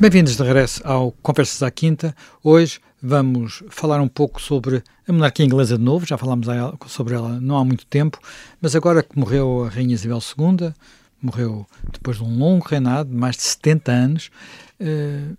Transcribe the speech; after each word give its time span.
Bem-vindos 0.00 0.36
de 0.36 0.42
regresso 0.44 0.80
ao 0.84 1.10
Conversas 1.10 1.60
à 1.60 1.72
Quinta. 1.72 2.14
Hoje 2.44 2.78
vamos 3.02 3.64
falar 3.68 4.00
um 4.00 4.06
pouco 4.06 4.40
sobre 4.40 4.80
a 5.08 5.12
monarquia 5.12 5.44
inglesa 5.44 5.76
de 5.76 5.82
novo. 5.82 6.06
Já 6.06 6.16
falámos 6.16 6.46
sobre 6.86 7.16
ela 7.16 7.40
não 7.40 7.56
há 7.56 7.64
muito 7.64 7.84
tempo, 7.84 8.20
mas 8.60 8.76
agora 8.76 9.02
que 9.02 9.18
morreu 9.18 9.64
a 9.64 9.68
Rainha 9.68 9.94
Isabel 9.94 10.20
II, 10.38 10.72
morreu 11.20 11.66
depois 11.92 12.18
de 12.18 12.22
um 12.22 12.38
longo 12.38 12.64
reinado 12.64 13.10
de 13.10 13.16
mais 13.16 13.34
de 13.34 13.42
70 13.42 13.90
anos, 13.90 14.30
uh, 14.80 15.36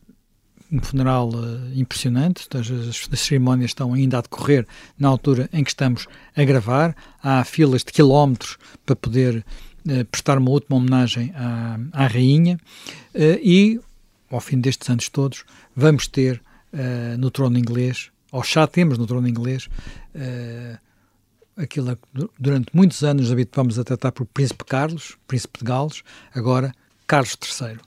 um 0.70 0.82
funeral 0.82 1.30
uh, 1.30 1.71
impressionante. 1.73 2.46
As, 2.54 2.70
as, 2.70 3.20
cerimónias 3.21 3.70
estão 3.70 3.94
ainda 3.94 4.18
a 4.18 4.21
decorrer 4.21 4.68
na 4.98 5.07
altura 5.07 5.50
em 5.54 5.64
que 5.64 5.70
estamos 5.70 6.05
a 6.36 6.44
gravar. 6.44 6.94
Há 7.23 7.46
filas 7.46 7.82
de 7.82 7.94
quilómetros 7.94 8.57
para 8.86 8.97
poder 8.97 9.38
uh, 9.38 10.05
prestar 10.11 10.38
uma 10.38 10.52
última 10.52 10.75
homenagem 10.75 11.32
à, 11.33 11.80
à 11.94 12.07
Rainha 12.07 12.60
e 13.16 13.80
ao 14.29 14.39
fim 14.39 14.60
destes 14.60 14.89
anos 14.89 15.10
todos, 15.10 15.46
vamos 15.75 16.07
ter 16.07 16.42
uh, 16.74 17.18
no 17.18 17.32
trono 17.32 17.57
inglês, 17.57 18.11
ou 18.32 18.43
já 18.43 18.68
temos 18.68 18.97
no 18.97 19.07
trono 19.07 19.28
inglês, 19.28 19.68
uh, 20.15 20.78
aquilo 21.57 21.96
que 21.96 22.29
durante 22.39 22.69
muitos 22.74 23.04
anos 23.04 23.24
nos 23.24 23.32
habituamos 23.32 23.78
a 23.78 23.83
tratar 23.83 24.11
por 24.11 24.25
Príncipe 24.25 24.64
Carlos, 24.64 25.18
Príncipe 25.28 25.60
de 25.60 25.65
Gales, 25.65 26.04
agora 26.33 26.74
Carlos 27.05 27.36
III. 27.42 27.78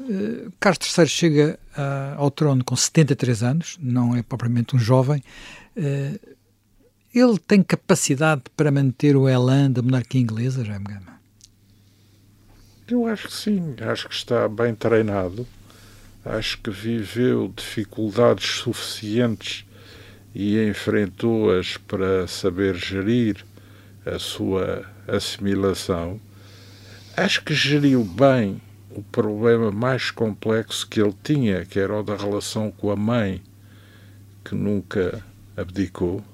Uh, 0.00 0.52
Carlos 0.60 0.96
III 0.96 1.06
chega 1.06 1.58
uh, 1.76 2.20
ao 2.20 2.30
trono 2.30 2.64
com 2.64 2.76
73 2.76 3.42
anos, 3.42 3.76
não 3.80 4.16
é 4.16 4.22
propriamente 4.22 4.76
um 4.76 4.78
jovem. 4.78 5.22
Uh, 5.76 6.36
ele 7.12 7.38
tem 7.38 7.62
capacidade 7.62 8.42
para 8.56 8.70
manter 8.70 9.16
o 9.16 9.28
elan 9.28 9.70
da 9.70 9.82
monarquia 9.82 10.20
inglesa, 10.20 10.64
Jaime 10.64 10.84
Gama? 10.84 11.17
Eu 12.90 13.06
acho 13.06 13.28
que 13.28 13.34
sim, 13.34 13.76
acho 13.82 14.08
que 14.08 14.14
está 14.14 14.48
bem 14.48 14.74
treinado, 14.74 15.46
acho 16.24 16.56
que 16.56 16.70
viveu 16.70 17.52
dificuldades 17.54 18.46
suficientes 18.46 19.66
e 20.34 20.58
enfrentou-as 20.66 21.76
para 21.76 22.26
saber 22.26 22.76
gerir 22.76 23.44
a 24.06 24.18
sua 24.18 24.86
assimilação. 25.06 26.18
Acho 27.14 27.44
que 27.44 27.52
geriu 27.52 28.02
bem 28.02 28.58
o 28.90 29.02
problema 29.02 29.70
mais 29.70 30.10
complexo 30.10 30.88
que 30.88 30.98
ele 30.98 31.14
tinha, 31.22 31.66
que 31.66 31.78
era 31.78 31.94
o 31.94 32.02
da 32.02 32.16
relação 32.16 32.70
com 32.70 32.90
a 32.90 32.96
mãe, 32.96 33.42
que 34.42 34.54
nunca 34.54 35.22
abdicou 35.54 36.24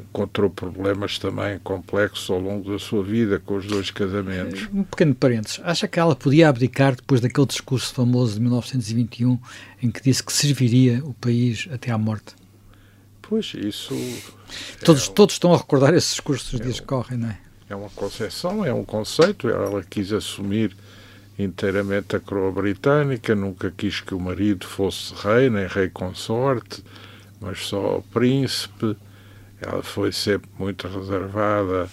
encontrou 0.00 0.50
problemas 0.50 1.18
também 1.18 1.58
complexos 1.60 2.28
ao 2.30 2.38
longo 2.38 2.70
da 2.70 2.78
sua 2.78 3.02
vida 3.02 3.38
com 3.38 3.56
os 3.56 3.66
dois 3.66 3.90
casamentos. 3.90 4.68
Um 4.72 4.82
pequeno 4.82 5.14
parênteses. 5.14 5.60
Acha 5.64 5.88
que 5.88 5.98
ela 5.98 6.14
podia 6.14 6.48
abdicar 6.48 6.94
depois 6.94 7.20
daquele 7.20 7.46
discurso 7.46 7.94
famoso 7.94 8.34
de 8.34 8.40
1921 8.40 9.38
em 9.82 9.90
que 9.90 10.02
disse 10.02 10.22
que 10.22 10.32
serviria 10.32 11.02
o 11.04 11.14
país 11.14 11.68
até 11.72 11.90
à 11.90 11.96
morte? 11.96 12.34
Pois, 13.22 13.54
isso... 13.54 13.94
Todos, 14.84 15.08
é, 15.08 15.12
todos 15.12 15.34
estão 15.36 15.54
a 15.54 15.56
recordar 15.56 15.94
esses 15.94 16.10
discursos 16.10 16.60
é, 16.60 16.62
dias 16.62 16.78
que 16.78 16.86
correm, 16.86 17.18
não 17.18 17.30
é? 17.30 17.38
É 17.70 17.74
uma 17.74 17.88
concepção, 17.88 18.62
é 18.62 18.74
um 18.74 18.84
conceito. 18.84 19.48
Ela 19.48 19.82
quis 19.82 20.12
assumir 20.12 20.76
inteiramente 21.38 22.14
a 22.14 22.20
coroa 22.20 22.52
britânica, 22.52 23.34
nunca 23.34 23.72
quis 23.74 24.02
que 24.02 24.14
o 24.14 24.20
marido 24.20 24.66
fosse 24.66 25.14
rei, 25.14 25.48
nem 25.48 25.66
rei 25.66 25.88
consorte, 25.88 26.84
mas 27.40 27.60
só 27.60 28.02
príncipe 28.12 28.94
ela 29.62 29.82
foi 29.82 30.12
sempre 30.12 30.50
muito 30.58 30.88
reservada 30.88 31.88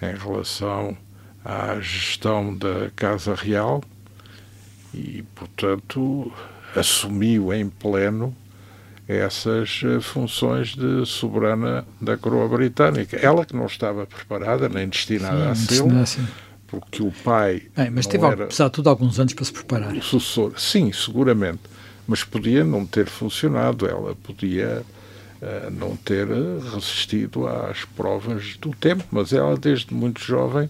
em 0.00 0.16
relação 0.16 0.96
à 1.44 1.78
gestão 1.80 2.56
da 2.56 2.90
Casa 2.96 3.34
Real 3.34 3.82
e, 4.94 5.22
portanto, 5.34 6.32
assumiu 6.74 7.52
em 7.52 7.68
pleno 7.68 8.34
essas 9.06 9.82
eh, 9.84 10.00
funções 10.00 10.68
de 10.68 11.04
soberana 11.04 11.84
da 12.00 12.16
coroa 12.16 12.48
britânica. 12.48 13.16
Ela 13.16 13.44
que 13.44 13.54
não 13.54 13.66
estava 13.66 14.06
preparada 14.06 14.68
nem 14.68 14.88
destinada 14.88 15.54
Sim, 15.54 16.00
a 16.00 16.06
ser, 16.06 16.22
porque 16.68 17.02
o 17.02 17.10
pai. 17.10 17.62
Bem, 17.76 17.90
mas 17.90 18.06
teve, 18.06 18.24
era 18.24 18.44
apesar 18.44 18.68
de 18.68 18.72
tudo, 18.72 18.88
alguns 18.88 19.18
anos 19.18 19.34
para 19.34 19.44
se 19.44 19.52
preparar. 19.52 19.92
O 19.92 20.02
sucessor, 20.02 20.58
sim, 20.58 20.92
seguramente. 20.92 21.60
Mas 22.06 22.22
podia 22.22 22.64
não 22.64 22.86
ter 22.86 23.06
funcionado. 23.06 23.86
Ela 23.86 24.14
podia 24.14 24.84
não 25.72 25.96
ter 25.96 26.26
resistido 26.28 27.46
às 27.46 27.84
provas 27.84 28.56
do 28.58 28.70
tempo, 28.70 29.04
mas 29.10 29.32
ela, 29.32 29.56
desde 29.56 29.94
muito 29.94 30.20
jovem, 30.22 30.68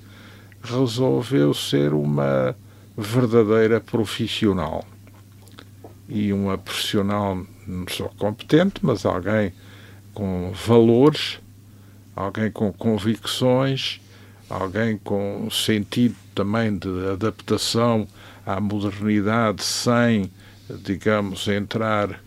resolveu 0.62 1.52
ser 1.52 1.92
uma 1.92 2.54
verdadeira 2.96 3.80
profissional. 3.80 4.84
E 6.08 6.32
uma 6.32 6.58
profissional 6.58 7.44
não 7.66 7.86
só 7.88 8.08
competente, 8.18 8.80
mas 8.82 9.04
alguém 9.04 9.52
com 10.12 10.52
valores, 10.52 11.38
alguém 12.14 12.50
com 12.50 12.72
convicções, 12.72 14.00
alguém 14.48 14.98
com 14.98 15.48
sentido 15.50 16.16
também 16.34 16.76
de 16.76 16.88
adaptação 17.12 18.06
à 18.44 18.60
modernidade 18.60 19.62
sem, 19.62 20.30
digamos, 20.84 21.46
entrar 21.48 22.20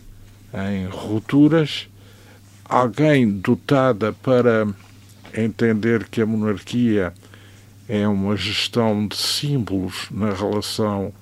em 0.53 0.87
rupturas 0.87 1.87
alguém 2.73 3.29
dotada 3.29 4.11
para 4.11 4.67
entender 5.31 6.05
que 6.05 6.23
a 6.23 6.25
monarquia 6.25 7.13
é 7.87 8.07
uma 8.07 8.35
gestão 8.35 9.07
de 9.07 9.15
símbolos 9.15 10.07
na 10.09 10.33
relação 10.33 11.13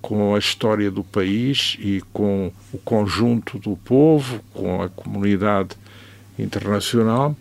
com 0.00 0.36
a 0.36 0.38
história 0.38 0.92
do 0.92 1.02
país 1.02 1.76
e 1.80 2.00
com 2.12 2.52
o 2.72 2.78
conjunto 2.78 3.58
do 3.58 3.76
povo, 3.76 4.38
com 4.52 4.82
a 4.82 4.88
comunidade 4.88 5.70
internacional 6.38 7.34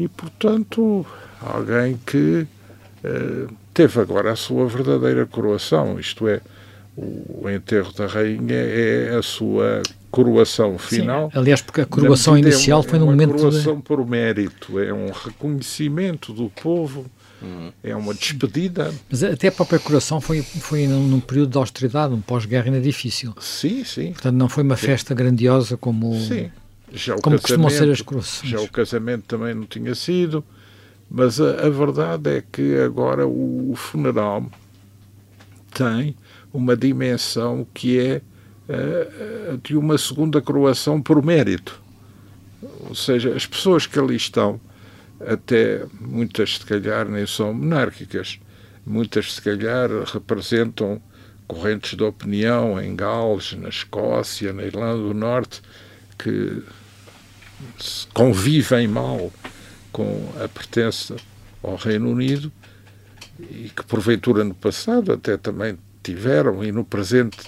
e, 0.00 0.08
portanto, 0.08 1.04
alguém 1.42 2.00
que 2.06 2.46
eh, 3.04 3.46
teve 3.74 4.00
agora 4.00 4.32
a 4.32 4.36
sua 4.36 4.66
verdadeira 4.66 5.26
coroação, 5.26 6.00
isto 6.00 6.26
é, 6.26 6.40
o 6.96 7.46
enterro 7.50 7.92
da 7.92 8.06
rainha 8.06 8.54
é 8.54 9.16
a 9.18 9.22
sua 9.22 9.82
coroação 10.14 10.78
final. 10.78 11.28
Sim. 11.32 11.38
Aliás, 11.38 11.60
porque 11.60 11.80
a 11.80 11.86
coroação 11.86 12.38
inicial 12.38 12.78
é 12.78 12.82
uma, 12.82 12.88
foi 12.88 12.98
no 13.00 13.06
é 13.06 13.08
momento. 13.08 13.30
É 13.30 13.32
uma 13.32 13.38
coroação 13.38 13.76
de... 13.76 13.82
por 13.82 14.06
mérito, 14.06 14.78
é 14.78 14.92
um 14.92 15.10
reconhecimento 15.10 16.32
do 16.32 16.48
povo, 16.50 17.06
hum. 17.42 17.72
é 17.82 17.96
uma 17.96 18.14
despedida. 18.14 18.94
Mas 19.10 19.24
até 19.24 19.48
a 19.48 19.52
própria 19.52 19.80
coroação 19.80 20.20
foi, 20.20 20.40
foi 20.40 20.86
num, 20.86 21.02
num 21.08 21.18
período 21.20 21.50
de 21.50 21.58
austeridade, 21.58 22.14
um 22.14 22.20
pós-guerra 22.20 22.66
ainda 22.66 22.80
difícil. 22.80 23.34
Sim, 23.40 23.82
sim. 23.82 24.12
Portanto, 24.12 24.36
não 24.36 24.48
foi 24.48 24.62
uma 24.62 24.76
sim. 24.76 24.86
festa 24.86 25.14
grandiosa 25.14 25.76
como, 25.76 26.14
sim. 26.20 26.48
Já 26.92 27.16
como 27.16 27.40
costumam 27.40 27.68
ser 27.68 27.90
as 27.90 28.00
coroações. 28.00 28.50
Já 28.50 28.60
o 28.60 28.70
casamento 28.70 29.24
também 29.26 29.52
não 29.52 29.64
tinha 29.64 29.96
sido, 29.96 30.44
mas 31.10 31.40
a, 31.40 31.66
a 31.66 31.68
verdade 31.68 32.36
é 32.36 32.42
que 32.52 32.76
agora 32.76 33.26
o, 33.26 33.72
o 33.72 33.74
funeral 33.74 34.46
tem 35.72 36.14
uma 36.52 36.76
dimensão 36.76 37.66
que 37.74 37.98
é 37.98 38.18
uh, 38.18 38.33
de 39.62 39.76
uma 39.76 39.98
segunda 39.98 40.40
coroação 40.40 41.00
por 41.00 41.22
mérito. 41.24 41.80
Ou 42.88 42.94
seja, 42.94 43.34
as 43.34 43.46
pessoas 43.46 43.86
que 43.86 43.98
ali 43.98 44.16
estão, 44.16 44.60
até 45.20 45.84
muitas 46.00 46.56
se 46.56 46.64
calhar 46.64 47.08
nem 47.08 47.26
são 47.26 47.52
monárquicas, 47.52 48.38
muitas 48.86 49.34
se 49.34 49.42
calhar 49.42 49.90
representam 50.12 51.00
correntes 51.46 51.96
de 51.96 52.02
opinião 52.02 52.80
em 52.80 52.96
Gales, 52.96 53.52
na 53.52 53.68
Escócia, 53.68 54.52
na 54.52 54.62
Irlanda 54.62 55.02
do 55.02 55.14
Norte, 55.14 55.60
que 56.18 56.62
convivem 58.12 58.88
mal 58.88 59.32
com 59.92 60.32
a 60.42 60.48
pertença 60.48 61.16
ao 61.62 61.76
Reino 61.76 62.10
Unido 62.10 62.50
e 63.38 63.70
que 63.74 63.84
porventura 63.84 64.44
no 64.44 64.54
passado 64.54 65.12
até 65.12 65.36
também 65.36 65.78
tiveram 66.02 66.64
e 66.64 66.72
no 66.72 66.84
presente 66.84 67.38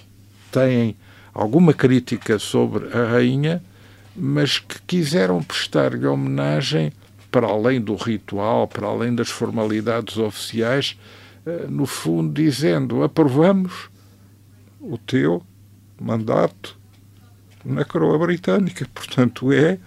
têm 0.51 0.97
alguma 1.37 1.75
crítica 1.75 2.39
sobre 2.39 2.87
a 2.97 3.05
rainha, 3.11 3.63
mas 4.17 4.59
que 4.59 4.81
quiseram 4.87 5.43
prestar-lhe 5.43 6.07
homenagem 6.07 6.91
para 7.31 7.47
além 7.47 7.79
do 7.79 7.95
ritual, 7.95 8.67
para 8.67 8.87
além 8.87 9.15
das 9.15 9.29
formalidades 9.29 10.17
oficiais, 10.17 10.99
eh, 11.45 11.67
no 11.69 11.85
fundo 11.85 12.33
dizendo 12.33 13.03
aprovamos 13.03 13.91
o 14.81 14.97
teu 14.97 15.43
mandato 16.01 16.79
na 17.63 17.85
coroa 17.85 18.19
britânica. 18.19 18.89
Portanto, 18.95 19.53
é 19.53 19.79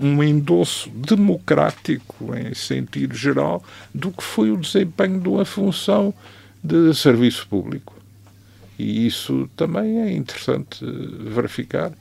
um 0.00 0.22
endosso 0.22 0.88
democrático, 0.88 2.34
em 2.34 2.54
sentido 2.54 3.14
geral, 3.14 3.62
do 3.94 4.10
que 4.10 4.22
foi 4.22 4.50
o 4.50 4.56
desempenho 4.56 5.20
de 5.20 5.28
uma 5.28 5.44
função 5.44 6.14
de 6.64 6.94
serviço 6.94 7.46
público. 7.48 7.95
E 8.78 9.06
isso 9.06 9.48
também 9.56 10.00
é 10.02 10.12
interessante 10.12 10.84
verificar, 10.84 11.92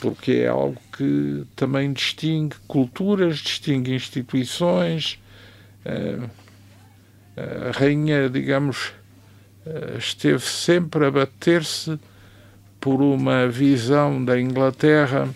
porque 0.00 0.32
é 0.32 0.48
algo 0.48 0.80
que 0.96 1.44
também 1.56 1.92
distingue 1.92 2.56
culturas, 2.68 3.38
distingue 3.38 3.94
instituições. 3.94 5.18
Eh, 5.84 6.18
a 7.36 7.78
rainha, 7.78 8.28
digamos, 8.28 8.92
esteve 9.98 10.44
sempre 10.44 11.06
a 11.06 11.10
bater-se 11.10 11.98
por 12.80 13.00
uma 13.00 13.48
visão 13.48 14.22
da 14.22 14.38
Inglaterra 14.38 15.28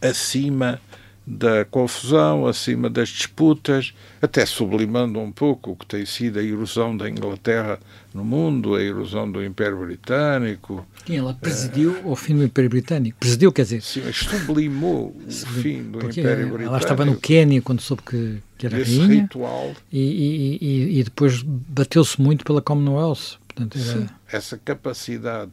acima 0.00 0.80
da 1.26 1.64
confusão, 1.64 2.46
acima 2.46 2.90
das 2.90 3.08
disputas, 3.08 3.94
até 4.20 4.44
sublimando 4.44 5.18
um 5.18 5.32
pouco 5.32 5.70
o 5.70 5.76
que 5.76 5.86
tem 5.86 6.04
sido 6.04 6.38
a 6.38 6.42
erosão 6.42 6.94
da 6.94 7.08
Inglaterra 7.08 7.78
no 8.12 8.22
mundo, 8.22 8.74
a 8.74 8.82
erosão 8.82 9.30
do 9.30 9.42
Império 9.42 9.78
Britânico. 9.78 10.86
Sim, 11.06 11.16
ela 11.16 11.32
presidiu 11.32 11.92
uh, 12.04 12.10
o 12.12 12.16
fim 12.16 12.36
do 12.36 12.44
Império 12.44 12.68
Britânico. 12.68 13.18
Presidiu, 13.18 13.50
quer 13.52 13.62
dizer. 13.62 13.80
Sim, 13.82 14.02
sublimou 14.12 15.16
o 15.26 15.30
fim 15.30 15.82
do 15.82 15.98
Império 15.98 16.48
Britânico. 16.48 16.62
Ela 16.62 16.78
estava 16.78 17.04
no 17.06 17.16
Quênia 17.16 17.62
quando 17.62 17.80
soube 17.80 18.02
que, 18.02 18.42
que 18.58 18.66
era 18.66 18.80
Esse 18.80 18.98
rainha. 18.98 19.22
ritual. 19.22 19.72
E, 19.90 20.00
e, 20.00 20.58
e, 20.60 21.00
e 21.00 21.04
depois 21.04 21.42
bateu-se 21.42 22.20
muito 22.20 22.44
pela 22.44 22.60
Commonwealth. 22.60 23.38
Portanto, 23.48 23.78
era... 23.78 24.00
Sim, 24.00 24.06
essa 24.30 24.58
capacidade 24.58 25.52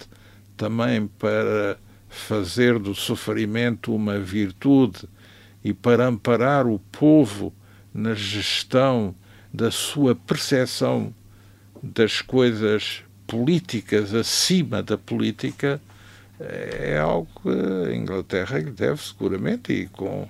também 0.58 1.08
para 1.08 1.78
fazer 2.10 2.78
do 2.78 2.94
sofrimento 2.94 3.96
uma 3.96 4.20
virtude 4.20 5.08
e 5.64 5.74
para 5.74 6.08
amparar 6.08 6.68
o 6.68 6.80
povo 6.92 7.54
na 7.94 8.14
gestão 8.14 9.16
da 9.54 9.70
sua 9.70 10.16
percepção 10.16 11.14
das 11.84 12.22
coisas 12.22 13.04
políticas 13.28 14.14
acima 14.14 14.82
da 14.82 14.98
política 14.98 15.82
é 16.40 16.98
algo 16.98 17.28
que 17.42 17.90
a 17.90 17.96
Inglaterra 17.96 18.58
lhe 18.58 18.72
deve 18.72 19.02
seguramente 19.02 19.72
e 19.72 19.88
com 19.88 20.28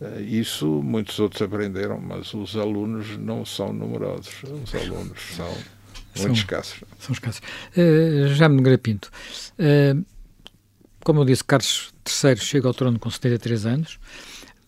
eh, 0.00 0.20
isso 0.22 0.66
muitos 0.66 1.18
outros 1.18 1.42
aprenderam, 1.42 2.00
mas 2.00 2.32
os 2.32 2.56
alunos 2.56 3.16
não 3.18 3.44
são 3.44 3.72
numerosos, 3.72 4.34
os 4.44 4.74
alunos 4.74 5.20
são, 5.34 5.52
são 6.14 6.26
muito 6.26 6.38
escassos. 6.38 6.84
São 6.98 7.12
escassos. 7.12 7.42
Uh, 7.76 8.28
já 8.28 8.48
me 8.48 8.78
Pinto, 8.78 9.10
uh, 9.58 10.04
como 11.00 11.20
eu 11.20 11.24
disse, 11.24 11.42
Carlos 11.42 11.92
III 12.06 12.36
chega 12.36 12.68
ao 12.68 12.74
trono 12.74 12.98
com 12.98 13.10
73 13.10 13.66
anos, 13.66 13.98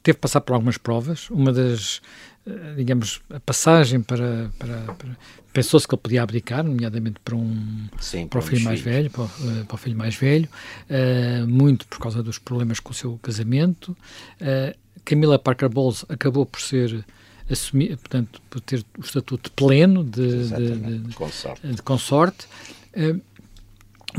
teve 0.02 0.16
que 0.16 0.20
passar 0.20 0.40
por 0.40 0.54
algumas 0.54 0.78
provas. 0.78 1.28
Uma 1.30 1.52
das, 1.52 2.00
eh, 2.46 2.74
digamos, 2.76 3.20
a 3.30 3.40
passagem 3.40 4.00
para. 4.00 4.50
para, 4.58 4.94
para 4.94 5.16
Pensou-se 5.52 5.86
que 5.86 5.94
ele 5.94 6.00
podia 6.00 6.22
abdicar, 6.22 6.62
nomeadamente 6.62 7.18
para 7.24 7.34
um 7.34 7.88
Sim, 7.98 8.28
para 8.28 8.38
o 8.38 8.42
filho 8.42 8.62
mais 8.62 8.80
filhos. 8.80 8.96
velho, 8.96 9.10
para, 9.10 9.24
eh, 9.24 9.64
para, 9.66 9.74
o 9.74 9.78
filho 9.78 9.96
mais 9.96 10.14
velho, 10.14 10.48
uh, 10.88 11.48
muito 11.48 11.88
por 11.88 11.98
causa 11.98 12.22
dos 12.22 12.38
problemas 12.38 12.78
com 12.78 12.92
o 12.92 12.94
seu 12.94 13.18
casamento. 13.20 13.96
Uh, 14.40 14.78
Camila 15.04 15.40
Parker 15.40 15.68
Bowles 15.68 16.04
acabou 16.08 16.46
por 16.46 16.60
ser 16.60 17.04
assumir, 17.50 17.96
portanto, 17.96 18.40
por 18.48 18.60
ter 18.60 18.84
o 18.96 19.00
estatuto 19.00 19.50
pleno 19.50 20.04
de, 20.04 20.48
de, 20.50 20.98
de, 20.98 21.14
consorte. 21.14 21.66
De 21.66 21.82
consorte. 21.82 22.46
Uh, 22.94 23.20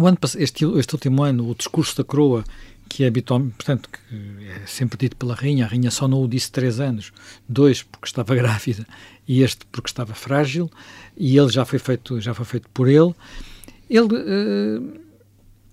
ano, 0.06 0.18
este, 0.38 0.66
este 0.66 0.96
último 0.96 1.24
ano, 1.24 1.50
o 1.50 1.56
discurso 1.56 1.96
da 1.96 2.04
coroa 2.04 2.44
que 2.92 3.06
é 3.06 3.08
habitualmente, 3.08 3.56
portanto, 3.56 3.90
que 3.90 4.46
é 4.46 4.66
sempre 4.68 4.98
dito 4.98 5.16
pela 5.16 5.34
rainha, 5.34 5.64
a 5.64 5.68
rainha 5.70 5.90
só 5.90 6.10
não 6.10 6.22
o 6.22 6.28
disse 6.28 6.52
três 6.52 6.78
anos, 6.78 7.14
dois 7.48 7.82
porque 7.84 8.06
estava 8.06 8.36
grávida 8.36 8.86
e 9.26 9.42
este 9.42 9.66
porque 9.68 9.90
estava 9.90 10.14
frágil, 10.14 10.70
e 11.16 11.38
ele 11.38 11.50
já 11.50 11.64
foi 11.64 11.80
feito, 11.80 12.20
já 12.20 12.34
foi 12.34 12.44
feito 12.44 12.68
por 12.74 12.90
ele. 12.90 13.16
Ele 13.90 14.14
uh, 14.14 15.00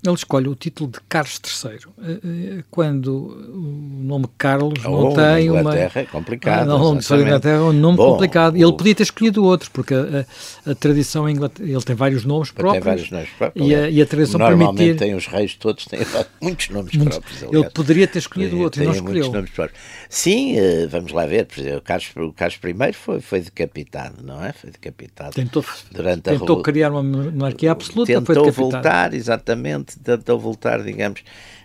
ele 0.04 0.14
escolhe 0.14 0.48
o 0.48 0.54
título 0.54 0.92
de 0.92 1.00
Carlos 1.08 1.40
III, 1.44 1.72
eh, 1.72 2.18
eh, 2.24 2.64
quando 2.70 3.08
o 3.08 4.04
nome 4.04 4.26
Carlos 4.38 4.78
oh, 4.84 4.90
não 4.90 5.14
tem 5.14 5.50
uma... 5.50 5.76
é 5.76 6.04
complicado. 6.04 6.68
Longo 6.68 7.00
da 7.00 7.16
Inglaterra 7.16 7.56
é 7.56 7.60
um 7.60 7.72
nome 7.72 7.96
Bom, 7.96 8.12
complicado. 8.12 8.54
O... 8.54 8.56
Ele 8.56 8.72
podia 8.72 8.94
ter 8.94 9.02
escolhido 9.02 9.44
outro, 9.44 9.68
porque 9.72 9.94
a, 9.94 10.26
a, 10.66 10.70
a 10.70 10.74
tradição 10.76 11.28
Inglaterra, 11.28 11.68
ele 11.68 11.82
tem 11.82 11.96
vários 11.96 12.24
nomes 12.24 12.52
próprios. 12.52 12.84
Tem 12.84 12.92
vários 12.92 13.10
nomes 13.10 13.28
próprios. 13.30 13.68
E 13.68 13.74
a, 13.74 13.90
e 13.90 14.00
a 14.00 14.06
tradição 14.06 14.38
Normalmente 14.38 14.76
permitir... 14.76 14.98
tem 14.98 15.14
os 15.16 15.26
reis 15.26 15.56
todos, 15.56 15.84
têm 15.84 15.98
muitos 16.40 16.68
nomes 16.68 16.96
próprios. 16.96 17.42
Aliás. 17.42 17.52
Ele 17.52 17.70
poderia 17.70 18.06
ter 18.06 18.18
escolhido 18.20 18.52
tem, 18.52 18.62
outro, 18.62 18.82
e 18.82 18.86
não 18.86 18.92
escolheu. 18.92 19.32
Nomes 19.32 19.50
próprios. 19.50 19.80
Sim, 20.08 20.56
eh, 20.56 20.86
vamos 20.86 21.10
lá 21.12 21.26
ver, 21.26 21.46
por 21.46 21.58
exemplo, 21.58 21.78
o 21.78 21.82
Carlos, 21.82 22.12
o 22.16 22.32
Carlos 22.32 22.58
I 22.62 22.92
foi, 22.92 23.20
foi 23.20 23.40
decapitado, 23.40 24.22
não 24.22 24.44
é? 24.44 24.52
Foi 24.52 24.70
decapitado. 24.70 25.34
Tentou, 25.34 25.64
durante 25.90 26.22
tentou 26.22 26.60
a... 26.60 26.62
criar 26.62 26.92
uma 26.92 27.02
monarquia 27.02 27.72
absoluta, 27.72 28.12
tentou 28.12 28.52
voltar, 28.52 29.12
exatamente, 29.12 29.87
tentou 29.96 30.38
voltar 30.38 30.82
digamos, 30.82 31.22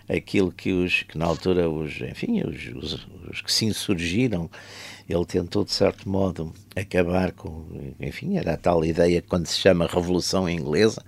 aquilo 0.08 0.52
que 0.52 0.72
os 0.72 1.02
que 1.02 1.16
na 1.18 1.26
altura 1.26 1.68
os, 1.68 2.00
enfim, 2.00 2.42
os, 2.42 2.66
os, 2.76 3.06
os 3.30 3.40
que 3.40 3.52
se 3.52 3.64
insurgiram, 3.64 4.50
ele 5.08 5.24
tentou 5.24 5.64
de 5.64 5.72
certo 5.72 6.08
modo 6.08 6.52
acabar 6.74 7.32
com, 7.32 7.64
enfim, 8.00 8.36
era 8.36 8.54
a 8.54 8.56
tal 8.56 8.84
ideia 8.84 9.20
que 9.20 9.28
quando 9.28 9.46
se 9.46 9.58
chama 9.58 9.86
Revolução 9.86 10.48
Inglesa, 10.48 11.02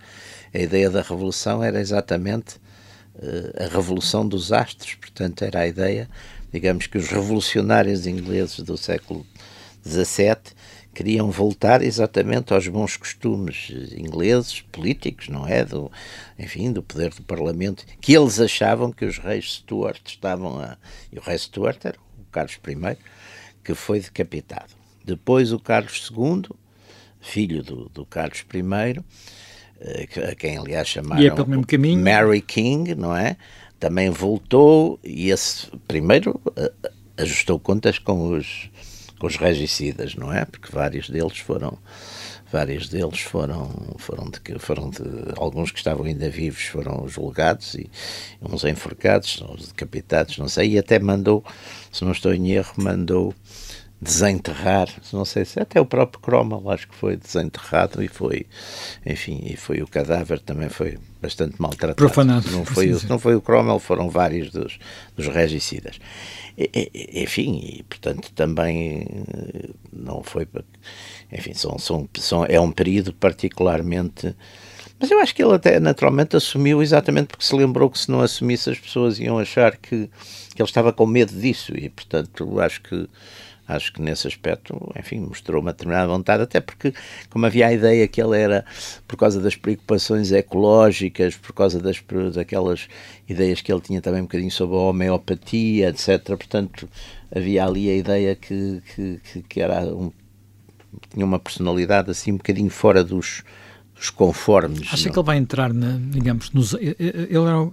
a 0.53 0.59
ideia 0.59 0.91
da 0.91 1.03
revolução 1.03 1.63
era 1.63 1.81
exatamente 1.81 2.57
uh, 3.17 3.65
a 3.65 3.69
revolução 3.69 4.27
dos 4.27 4.53
astros, 4.53 4.95
portanto 4.95 5.43
era 5.43 5.61
a 5.61 5.67
ideia, 5.67 6.09
digamos 6.53 6.87
que 6.87 6.99
os 6.99 7.09
revolucionários 7.09 8.07
ingleses 8.07 8.61
do 8.61 8.77
século 8.77 9.27
XVII 9.85 10.37
queriam 10.97 11.31
voltar 11.31 11.83
exatamente 11.83 12.55
aos 12.55 12.67
bons 12.69 12.97
costumes 12.97 13.71
ingleses, 13.95 14.63
políticos, 14.73 15.29
não 15.29 15.47
é? 15.47 15.63
Do, 15.63 15.93
enfim, 16.39 16.73
do 16.73 16.83
poder 16.83 17.13
do 17.13 17.23
Parlamento, 17.23 17.85
que 18.01 18.17
eles 18.17 18.41
achavam 18.41 18.91
que 18.91 19.05
os 19.05 19.19
reis 19.19 19.57
Stuart 19.57 20.01
estavam 20.07 20.59
a. 20.59 20.79
E 21.13 21.19
o 21.19 21.23
rei 21.23 21.37
Stuart 21.37 21.85
era 21.85 21.99
o 22.19 22.25
Carlos 22.33 22.59
I, 22.67 22.97
que 23.63 23.75
foi 23.75 24.01
decapitado. 24.01 24.73
Depois 25.05 25.53
o 25.53 25.59
Carlos 25.59 26.11
II, 26.11 26.49
filho 27.21 27.63
do, 27.63 27.91
do 27.91 28.07
Carlos 28.07 28.47
I, 28.55 29.05
eh, 29.79 30.09
a 30.31 30.35
quem 30.35 30.57
aliás 30.57 30.89
chamaram 30.89 31.23
e 31.23 31.27
é 31.27 31.31
pelo 31.31 31.47
mesmo 31.47 31.67
caminho. 31.67 32.03
Mary 32.03 32.41
King, 32.41 32.95
não 32.95 33.15
é? 33.15 33.37
Também 33.79 34.09
voltou 34.09 34.99
e 35.05 35.29
esse 35.29 35.67
primeiro 35.87 36.41
eh, 36.57 36.73
ajustou 37.19 37.61
contas 37.61 37.99
com 37.99 38.31
os 38.31 38.71
com 39.19 39.27
os 39.27 39.37
regicidas, 39.37 40.15
não 40.15 40.33
é? 40.33 40.45
Porque 40.45 40.71
vários 40.71 41.09
deles 41.09 41.39
foram 41.39 41.79
vários 42.51 42.89
deles 42.89 43.21
foram 43.21 43.97
foram 43.99 44.31
de, 44.31 44.59
foram 44.59 44.91
de 44.91 45.03
alguns 45.37 45.71
que 45.71 45.79
estavam 45.79 46.07
ainda 46.07 46.31
vivos 46.31 46.65
foram 46.67 47.09
julgados 47.09 47.75
e 47.75 47.91
uns 48.41 48.65
enforcados, 48.65 49.43
uns 49.43 49.69
decapitados, 49.69 50.39
não 50.39 50.49
sei, 50.49 50.73
e 50.73 50.79
até 50.79 50.99
mandou, 50.99 51.45
se 51.91 52.05
não 52.05 52.13
estou 52.13 52.33
em 52.33 52.53
erro, 52.53 52.75
mandou 52.77 53.35
desenterrar, 54.01 54.89
não 55.13 55.25
sei 55.25 55.45
se 55.45 55.59
até 55.59 55.81
o 55.81 55.87
próprio 55.87 56.21
Cromwell 56.21 56.71
acho 56.71 56.87
que 56.87 56.95
foi 56.95 57.17
desenterrado 57.17 58.03
e 58.03 58.09
foi, 58.09 58.47
enfim, 59.07 59.43
e 59.45 59.57
foi 59.57 59.81
o 59.81 59.87
cadáver 59.87 60.39
também 60.41 60.69
foi 60.69 60.99
bastante 61.21 61.61
maltratado. 61.61 61.97
Profanado. 61.97 62.51
Não 62.51 62.65
foi, 62.65 62.93
o, 62.93 63.09
não 63.09 63.19
foi 63.19 63.35
o 63.35 63.41
Cromwell, 63.41 63.79
foram 63.79 64.11
vários 64.11 64.51
dos, 64.51 64.79
dos 65.17 65.29
regicidas. 65.29 65.99
Enfim, 67.15 67.59
e 67.63 67.83
portanto 67.85 68.31
também 68.33 69.07
eh, 69.29 69.71
não 69.93 70.23
foi. 70.23 70.47
Enfim, 71.33 71.55
são, 71.55 71.79
são, 71.79 72.09
são, 72.19 72.45
é 72.45 72.61
um 72.61 72.71
período 72.71 73.15
particularmente. 73.15 74.35
Mas 74.99 75.11
eu 75.11 75.21
acho 75.21 75.35
que 75.35 75.43
ele 75.43 75.55
até 75.55 75.79
naturalmente 75.79 76.37
assumiu 76.37 76.83
exatamente 76.83 77.29
porque 77.29 77.45
se 77.45 77.55
lembrou 77.55 77.91
que 77.91 77.99
se 77.99 78.11
não 78.11 78.21
assumisse 78.21 78.71
as 78.71 78.79
pessoas 78.79 79.19
iam 79.19 79.39
achar 79.39 79.77
que, 79.77 80.09
que 80.55 80.63
ele 80.63 80.69
estava 80.69 80.91
com 80.93 81.07
medo 81.07 81.39
disso 81.39 81.77
e 81.77 81.91
portanto 81.91 82.59
acho 82.61 82.81
que 82.81 83.07
acho 83.69 83.93
que 83.93 84.01
nesse 84.01 84.27
aspecto, 84.27 84.93
enfim, 84.99 85.21
mostrou 85.21 85.61
uma 85.61 85.73
determinada 85.73 86.07
vontade, 86.07 86.43
até 86.43 86.61
porque, 86.61 86.95
como 87.29 87.47
havia 87.47 87.67
a 87.67 87.73
ideia 87.73 88.07
que 88.07 88.23
ele 88.23 88.39
era, 88.39 88.65
por 89.07 89.17
causa 89.17 89.41
das 89.41 89.57
preocupações 89.57 90.31
ecológicas, 90.33 91.37
por 91.37 91.53
causa 91.53 91.81
das, 91.81 92.03
daquelas 92.35 92.89
ideias 93.29 93.61
que 93.61 93.73
ele 93.73 93.81
tinha 93.81 94.01
também 94.01 94.21
um 94.21 94.25
bocadinho 94.25 94.51
sobre 94.51 94.77
a 94.77 94.81
homeopatia, 94.81 95.89
etc. 95.89 96.25
Portanto, 96.27 96.89
havia 97.35 97.65
ali 97.65 97.91
a 97.91 97.97
ideia 97.97 98.37
que, 98.37 98.83
que, 98.95 99.43
que 99.49 99.61
era 99.61 99.85
um, 99.85 100.13
tinha 101.13 101.27
uma 101.27 101.39
personalidade 101.39 102.11
assim 102.11 102.33
um 102.33 102.37
bocadinho 102.37 102.71
fora 102.71 103.03
dos, 103.03 103.43
dos 103.95 104.11
conformes. 104.11 104.83
Acha 104.93 105.07
não? 105.07 105.13
que 105.13 105.19
ele 105.19 105.27
vai 105.27 105.37
entrar, 105.39 105.73
na, 105.73 105.99
digamos, 105.99 106.51
nos, 106.53 106.75
ele, 106.75 106.97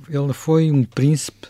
ele 0.10 0.34
foi 0.34 0.72
um 0.72 0.84
príncipe 0.84 1.48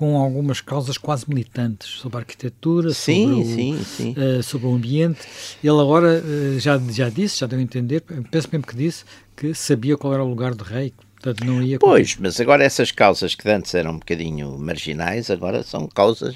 com 0.00 0.16
algumas 0.16 0.62
causas 0.62 0.96
quase 0.96 1.26
militantes 1.28 1.86
sobre 1.86 2.16
a 2.16 2.20
arquitetura, 2.20 2.94
sim, 2.94 3.26
sobre, 3.26 3.40
o, 3.42 3.44
sim, 3.44 3.84
sim. 3.84 4.14
Uh, 4.16 4.42
sobre 4.42 4.66
o 4.66 4.74
ambiente. 4.74 5.20
Ele 5.62 5.78
agora 5.78 6.24
uh, 6.24 6.58
já, 6.58 6.78
já 6.78 7.10
disse, 7.10 7.40
já 7.40 7.46
deu 7.46 7.58
a 7.58 7.62
entender, 7.62 8.00
penso 8.30 8.48
mesmo 8.50 8.66
que 8.66 8.74
disse, 8.74 9.04
que 9.36 9.52
sabia 9.52 9.98
qual 9.98 10.14
era 10.14 10.24
o 10.24 10.26
lugar 10.26 10.54
do 10.54 10.64
rei, 10.64 10.94
portanto 11.16 11.44
não 11.44 11.62
ia... 11.62 11.78
Pois, 11.78 12.16
mas 12.18 12.40
agora 12.40 12.64
essas 12.64 12.90
causas 12.90 13.34
que 13.34 13.46
antes 13.50 13.74
eram 13.74 13.90
um 13.90 13.98
bocadinho 13.98 14.58
marginais, 14.58 15.30
agora 15.30 15.62
são 15.62 15.86
causas 15.86 16.34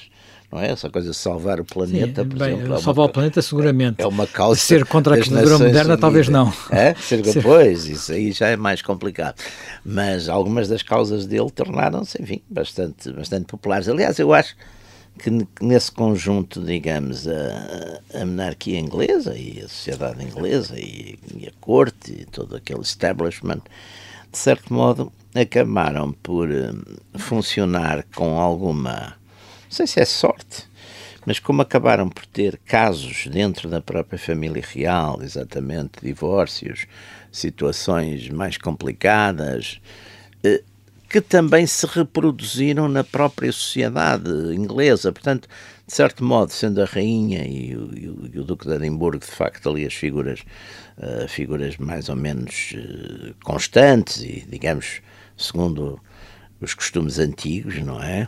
não 0.50 0.60
é? 0.60 0.70
Essa 0.70 0.88
coisa 0.88 1.10
de 1.10 1.16
salvar 1.16 1.60
o 1.60 1.64
planeta, 1.64 2.22
Sim, 2.22 2.28
por 2.28 2.38
bem, 2.38 2.54
exemplo. 2.54 2.74
É 2.74 2.80
salvar 2.80 3.04
uma, 3.04 3.10
o 3.10 3.12
planeta, 3.12 3.42
seguramente. 3.42 4.02
É 4.02 4.06
uma 4.06 4.26
causa. 4.26 4.60
Ser 4.60 4.84
contra 4.84 5.14
a 5.14 5.18
arquitetura 5.18 5.58
moderna, 5.58 5.96
talvez 5.96 6.28
não. 6.28 6.52
É? 6.70 6.94
Ser, 7.00 7.22
pois, 7.42 7.86
isso 7.86 8.12
aí 8.12 8.32
já 8.32 8.48
é 8.48 8.56
mais 8.56 8.82
complicado. 8.82 9.36
Mas 9.84 10.28
algumas 10.28 10.68
das 10.68 10.82
causas 10.82 11.26
dele 11.26 11.50
tornaram-se, 11.50 12.20
enfim, 12.22 12.40
bastante, 12.48 13.10
bastante 13.12 13.46
populares. 13.46 13.88
Aliás, 13.88 14.18
eu 14.18 14.32
acho 14.32 14.54
que 15.18 15.30
nesse 15.60 15.92
conjunto, 15.92 16.60
digamos, 16.60 17.26
a, 17.28 18.20
a 18.20 18.26
monarquia 18.26 18.78
inglesa 18.78 19.36
e 19.36 19.60
a 19.60 19.68
sociedade 19.68 20.24
inglesa 20.24 20.78
e, 20.78 21.18
e, 21.36 21.46
a 21.46 21.52
corte 21.60 22.12
e 22.12 22.24
todo 22.24 22.56
aquele 22.56 22.80
establishment, 22.80 23.60
de 24.30 24.38
certo 24.38 24.74
modo, 24.74 25.12
acabaram 25.34 26.12
por 26.12 26.48
um, 26.50 27.18
funcionar 27.18 28.04
com 28.14 28.38
alguma, 28.40 29.14
sei 29.74 29.86
se 29.86 30.00
é 30.00 30.04
sorte, 30.04 30.68
mas 31.26 31.40
como 31.40 31.62
acabaram 31.62 32.08
por 32.08 32.24
ter 32.26 32.58
casos 32.64 33.26
dentro 33.26 33.68
da 33.68 33.80
própria 33.80 34.18
família 34.18 34.62
real, 34.64 35.20
exatamente, 35.20 36.00
divórcios, 36.00 36.86
situações 37.32 38.28
mais 38.30 38.56
complicadas, 38.56 39.80
eh, 40.44 40.62
que 41.08 41.20
também 41.20 41.66
se 41.66 41.86
reproduziram 41.86 42.88
na 42.88 43.02
própria 43.02 43.50
sociedade 43.50 44.30
inglesa. 44.54 45.12
Portanto, 45.12 45.48
de 45.86 45.92
certo 45.92 46.24
modo, 46.24 46.52
sendo 46.52 46.80
a 46.80 46.84
rainha 46.84 47.44
e 47.44 47.76
o, 47.76 47.98
e 47.98 48.08
o, 48.08 48.30
e 48.34 48.38
o 48.38 48.44
Duque 48.44 48.66
de 48.66 48.74
Edimburgo, 48.74 49.18
de 49.18 49.30
facto, 49.30 49.68
ali 49.68 49.84
as 49.84 49.94
figuras, 49.94 50.40
uh, 50.98 51.28
figuras 51.28 51.76
mais 51.78 52.08
ou 52.08 52.16
menos 52.16 52.74
uh, 52.74 53.34
constantes 53.42 54.22
e, 54.22 54.46
digamos, 54.48 55.00
segundo 55.36 56.00
os 56.60 56.74
costumes 56.74 57.18
antigos, 57.18 57.76
não 57.80 58.02
é? 58.02 58.26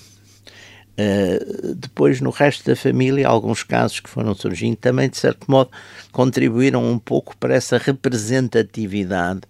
Uh, 0.98 1.74
depois, 1.74 2.22
no 2.22 2.30
resto 2.30 2.64
da 2.64 2.74
família, 2.74 3.28
alguns 3.28 3.62
casos 3.62 4.00
que 4.00 4.08
foram 4.08 4.34
surgindo 4.34 4.76
também, 4.76 5.10
de 5.10 5.18
certo 5.18 5.50
modo, 5.50 5.70
contribuíram 6.10 6.82
um 6.82 6.98
pouco 6.98 7.36
para 7.36 7.54
essa 7.54 7.76
representatividade 7.76 9.42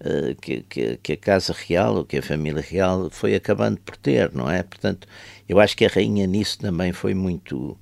uh, 0.00 0.34
que, 0.40 0.62
que, 0.62 0.96
que, 1.02 1.12
a 1.12 1.16
Casa 1.18 1.54
Real 1.54 1.96
ou 1.96 2.04
que 2.04 2.16
a 2.16 2.22
família 2.22 2.62
real 2.62 3.10
foi 3.10 3.34
acabando 3.34 3.78
por 3.80 3.94
ter, 3.96 4.32
não 4.32 4.50
é? 4.50 4.62
Portanto, 4.62 5.06
eu 5.46 5.60
acho 5.60 5.76
que 5.76 5.84
a 5.84 5.88
rainha 5.88 6.26
nisso 6.26 6.58
também 6.58 6.92
foi 6.92 7.12
muito 7.12 7.76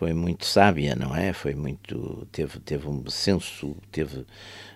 foi 0.00 0.14
muito 0.14 0.46
sábia, 0.46 0.96
não 0.96 1.14
é? 1.14 1.30
Foi 1.30 1.54
muito 1.54 2.26
teve 2.32 2.58
teve 2.60 2.88
um 2.88 3.04
senso, 3.10 3.76
teve 3.92 4.24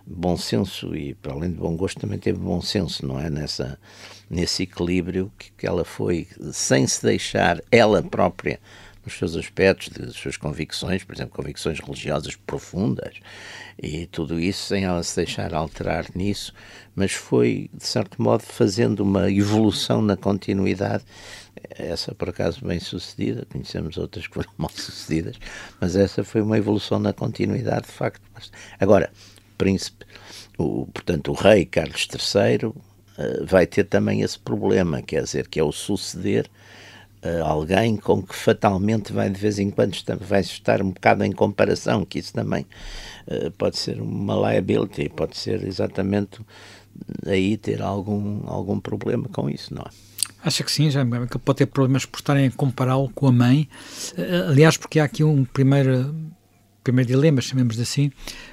bom 0.06 0.36
senso 0.36 0.94
e 0.94 1.14
para 1.14 1.32
além 1.32 1.50
de 1.50 1.56
bom 1.56 1.74
gosto 1.74 1.98
também 1.98 2.18
teve 2.18 2.38
bom 2.38 2.60
senso, 2.60 3.06
não 3.06 3.18
é? 3.18 3.30
Nessa 3.30 3.78
nesse 4.28 4.64
equilíbrio 4.64 5.32
que, 5.38 5.50
que 5.56 5.66
ela 5.66 5.82
foi 5.82 6.28
sem 6.52 6.86
se 6.86 7.02
deixar 7.02 7.58
ela 7.72 8.02
própria 8.02 8.60
nos 9.02 9.14
seus 9.14 9.34
aspectos, 9.34 9.88
das 9.88 10.14
suas 10.14 10.36
convicções, 10.36 11.02
por 11.04 11.14
exemplo, 11.14 11.34
convicções 11.34 11.80
religiosas 11.80 12.36
profundas 12.36 13.14
e 13.82 14.06
tudo 14.06 14.38
isso 14.38 14.66
sem 14.66 14.84
ela 14.84 15.02
se 15.02 15.16
deixar 15.16 15.54
alterar 15.54 16.04
nisso, 16.14 16.52
mas 16.94 17.12
foi 17.12 17.70
de 17.72 17.86
certo 17.86 18.20
modo 18.20 18.42
fazendo 18.42 19.00
uma 19.00 19.30
evolução 19.30 20.02
na 20.02 20.18
continuidade 20.18 21.02
essa 21.70 22.14
por 22.14 22.28
acaso 22.28 22.64
bem 22.64 22.80
sucedida, 22.80 23.46
conhecemos 23.50 23.96
outras 23.96 24.26
que 24.26 24.34
foram 24.34 24.50
mal 24.58 24.70
sucedidas, 24.70 25.36
mas 25.80 25.96
essa 25.96 26.24
foi 26.24 26.42
uma 26.42 26.58
evolução 26.58 26.98
na 26.98 27.12
continuidade, 27.12 27.86
de 27.86 27.92
facto. 27.92 28.22
Agora, 28.78 29.10
príncipe, 29.56 30.04
o, 30.58 30.86
portanto, 30.86 31.30
o 31.30 31.34
rei 31.34 31.64
Carlos 31.64 32.08
III 32.12 32.72
eh, 33.16 33.44
vai 33.44 33.66
ter 33.66 33.84
também 33.84 34.22
esse 34.22 34.38
problema, 34.38 35.00
quer 35.02 35.22
dizer, 35.22 35.48
que 35.48 35.60
é 35.60 35.62
o 35.62 35.72
suceder 35.72 36.50
uh, 37.24 37.44
alguém 37.44 37.96
com 37.96 38.22
que 38.22 38.34
fatalmente 38.34 39.12
vai 39.12 39.30
de 39.30 39.40
vez 39.40 39.58
em 39.58 39.70
quando 39.70 39.96
vai 40.20 40.40
estar 40.40 40.82
um 40.82 40.90
bocado 40.90 41.24
em 41.24 41.32
comparação, 41.32 42.04
que 42.04 42.18
isso 42.18 42.32
também 42.32 42.66
uh, 43.28 43.50
pode 43.52 43.78
ser 43.78 44.00
uma 44.00 44.34
liability, 44.34 45.08
pode 45.08 45.36
ser 45.36 45.64
exatamente 45.64 46.40
aí 47.26 47.56
ter 47.56 47.82
algum, 47.82 48.42
algum 48.48 48.78
problema 48.80 49.28
com 49.28 49.48
isso, 49.48 49.72
não 49.74 49.82
é? 49.82 50.13
Acha 50.44 50.62
que 50.62 50.70
sim, 50.70 50.90
já 50.90 51.02
que 51.26 51.38
pode 51.38 51.56
ter 51.56 51.66
problemas 51.66 52.04
por 52.04 52.18
estarem 52.18 52.46
a 52.46 52.50
compará-lo 52.50 53.08
com 53.14 53.26
a 53.26 53.32
mãe. 53.32 53.66
Eh, 54.14 54.44
aliás, 54.46 54.76
porque 54.76 55.00
há 55.00 55.04
aqui 55.04 55.24
um 55.24 55.42
primeiro, 55.42 56.14
primeiro 56.82 57.08
dilema, 57.08 57.40
chamemos 57.40 57.80
assim, 57.80 58.12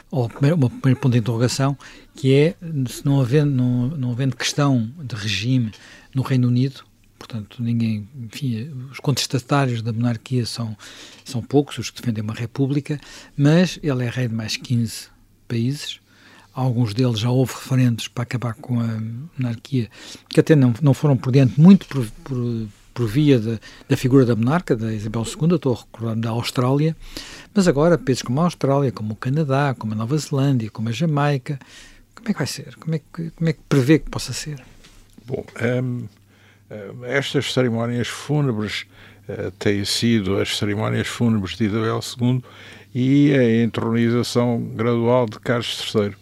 ou 0.10 0.26
um 0.26 0.30
primeiro 0.30 0.58
ponto 0.58 1.10
de 1.10 1.18
interrogação, 1.18 1.78
que 2.16 2.34
é, 2.34 2.56
se 2.88 3.06
não 3.06 3.20
havendo, 3.20 3.52
não, 3.52 3.88
não 3.90 4.12
havendo 4.12 4.38
questão 4.38 4.90
de 5.04 5.14
regime 5.18 5.74
no 6.16 6.22
Reino 6.22 6.48
Unido, 6.48 6.86
portanto, 7.20 7.62
ninguém, 7.62 8.08
enfim, 8.16 8.72
os 8.90 9.02
contestatários 9.02 9.82
da 9.82 9.92
monarquia 9.92 10.46
são, 10.46 10.78
são 11.26 11.42
poucos, 11.42 11.78
os 11.78 11.90
que 11.90 12.00
defendem 12.00 12.24
uma 12.24 12.34
república, 12.34 13.02
mas 13.36 13.78
ele 13.84 14.06
é 14.06 14.10
rei 14.10 14.30
de 14.30 14.34
mais 14.34 14.56
15 14.56 15.10
países, 15.46 16.00
alguns 16.54 16.94
deles 16.94 17.20
já 17.20 17.30
houve 17.30 17.54
referentes 17.54 18.08
para 18.08 18.24
acabar 18.24 18.54
com 18.56 18.80
a 18.80 18.88
monarquia, 19.38 19.90
que 20.30 20.40
até 20.40 20.56
não, 20.56 20.74
não 20.82 20.94
foram 20.94 21.16
por 21.16 21.32
diante 21.32 21.60
muito 21.60 21.88
por, 21.88 22.06
por, 22.24 22.68
por 22.94 23.08
via 23.08 23.40
de, 23.40 23.60
da 23.88 23.96
figura 23.96 24.26
da 24.26 24.36
monarca, 24.36 24.76
da 24.76 24.94
Isabel 24.94 25.24
II, 25.26 25.56
estou 25.56 25.74
a 25.74 25.78
recordar 25.78 26.16
da 26.16 26.30
Austrália, 26.30 26.96
mas 27.54 27.68
agora 27.68 27.98
países 27.98 28.22
como 28.22 28.40
a 28.42 28.46
Austrália, 28.46 28.92
como 28.92 29.14
o 29.14 29.16
Canadá, 29.16 29.76
como 29.78 29.94
a 29.94 29.96
Nova 29.96 30.18
Zelândia, 30.18 30.70
como 30.70 30.90
a 30.90 30.92
Jamaica, 30.92 31.60
como 32.14 32.30
é 32.30 32.34
que 32.34 32.38
vai 32.38 32.48
ser? 32.48 32.76
Como 32.76 32.96
é 32.96 33.00
que, 33.00 33.32
como 33.32 33.50
é 33.50 33.54
que 33.54 33.60
prevê 33.68 34.00
que 34.00 34.10
possa 34.10 34.34
ser? 34.34 34.62
Bom, 35.26 35.44
um, 35.62 35.80
hum, 35.80 37.06
estas 37.06 37.52
cerimónias 37.54 38.08
fúnebres 38.08 38.86
uh, 39.28 39.50
têm 39.52 39.84
sido 39.86 40.38
as 40.38 40.58
cerimónias 40.58 41.08
fúnebres 41.08 41.58
de 41.58 41.66
Isabel 41.66 42.00
II 42.20 42.44
e 42.94 43.34
a 43.34 43.64
entronização 43.64 44.62
gradual 44.76 45.26
de 45.26 45.40
Carlos 45.40 45.94
III 45.96 46.21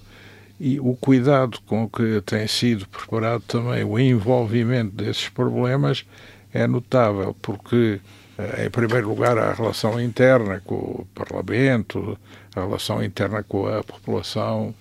e 0.60 0.80
o 0.80 0.96
cuidado 0.96 1.60
com 1.66 1.88
que 1.90 2.22
tem 2.22 2.48
sido 2.48 2.88
preparado 2.88 3.42
também 3.48 3.84
o 3.84 3.98
envolvimento 3.98 4.96
desses 4.96 5.30
problemas 5.30 6.06
é 6.54 6.68
notável, 6.68 7.36
porque, 7.42 8.02
eh, 8.38 8.66
em 8.66 8.70
primeiro 8.70 9.08
lugar, 9.08 9.38
a 9.38 9.54
relação 9.54 10.02
interna 10.02 10.62
com 10.66 10.76
o 10.76 11.08
Parlamento, 11.16 12.18
a 12.56 12.62
relação 12.62 13.04
interna 13.04 13.42
com 13.44 13.68
a 13.68 13.84
população 13.84 14.74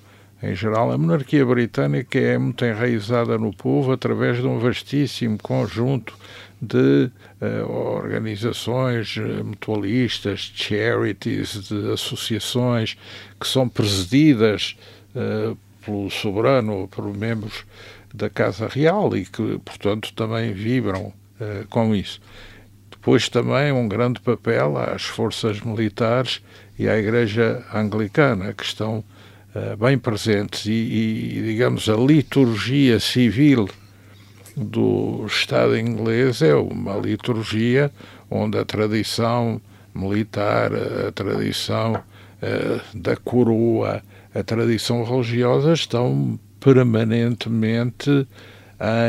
em 0.42 0.54
geral. 0.54 0.90
A 0.90 0.98
monarquia 0.98 1.44
britânica 1.44 2.18
é 2.18 2.38
muito 2.38 2.64
enraizada 2.64 3.36
no 3.38 3.52
povo 3.52 3.92
através 3.92 4.38
de 4.38 4.46
um 4.46 4.58
vastíssimo 4.58 5.38
conjunto 5.38 6.16
de 6.60 7.10
uh, 7.40 7.70
organizações 7.70 9.16
uh, 9.16 9.44
mutualistas, 9.44 10.52
charities, 10.54 11.68
de 11.68 11.92
associações 11.92 12.96
que 13.38 13.46
são 13.46 13.68
presididas 13.68 14.76
uh, 15.14 15.56
pelo 15.88 16.10
soberano 16.10 16.86
por 16.88 17.04
membros 17.16 17.64
da 18.12 18.28
Casa 18.28 18.68
Real 18.68 19.16
e 19.16 19.24
que, 19.24 19.58
portanto, 19.64 20.12
também 20.12 20.52
vibram 20.52 21.06
uh, 21.40 21.66
com 21.70 21.94
isso. 21.94 22.20
Depois 22.90 23.30
também 23.30 23.72
um 23.72 23.88
grande 23.88 24.20
papel 24.20 24.76
às 24.76 25.04
forças 25.04 25.60
militares 25.62 26.42
e 26.78 26.86
à 26.88 26.98
Igreja 26.98 27.64
Anglicana, 27.72 28.52
que 28.52 28.64
estão 28.64 29.02
uh, 29.54 29.76
bem 29.78 29.98
presentes 29.98 30.66
e, 30.66 30.72
e, 30.72 31.42
digamos, 31.42 31.88
a 31.88 31.96
liturgia 31.96 33.00
civil 33.00 33.66
do 34.54 35.24
Estado 35.26 35.78
inglês 35.78 36.42
é 36.42 36.54
uma 36.54 36.96
liturgia 36.96 37.90
onde 38.30 38.58
a 38.58 38.64
tradição 38.64 39.58
militar, 39.94 40.70
a 40.74 41.12
tradição 41.12 41.94
uh, 41.94 42.98
da 42.98 43.16
coroa, 43.16 44.02
a 44.34 44.42
tradição 44.42 45.02
religiosa 45.04 45.72
estão 45.72 46.38
permanentemente 46.60 48.26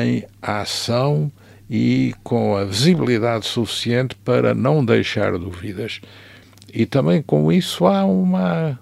em 0.01 0.25
ação 0.41 1.31
e 1.69 2.15
com 2.23 2.55
a 2.55 2.65
visibilidade 2.65 3.45
suficiente 3.45 4.15
para 4.15 4.55
não 4.55 4.83
deixar 4.83 5.37
dúvidas. 5.37 6.01
E 6.73 6.85
também 6.85 7.21
com 7.21 7.51
isso 7.51 7.85
há 7.85 8.05
uma 8.05 8.79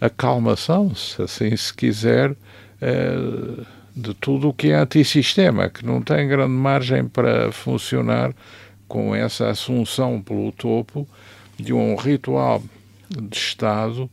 acalmação, 0.00 0.94
se 0.94 1.20
assim 1.22 1.56
se 1.56 1.72
quiser, 1.72 2.34
eh, 2.80 3.64
de 3.94 4.12
tudo 4.14 4.50
o 4.50 4.54
que 4.54 4.68
é 4.68 4.76
antissistema, 4.76 5.70
que 5.70 5.84
não 5.84 6.02
tem 6.02 6.28
grande 6.28 6.52
margem 6.52 7.06
para 7.06 7.50
funcionar 7.50 8.34
com 8.86 9.14
essa 9.14 9.48
assunção 9.48 10.20
pelo 10.20 10.52
topo 10.52 11.08
de 11.58 11.72
um 11.72 11.96
ritual 11.96 12.62
de 13.10 13.36
Estado 13.36 14.10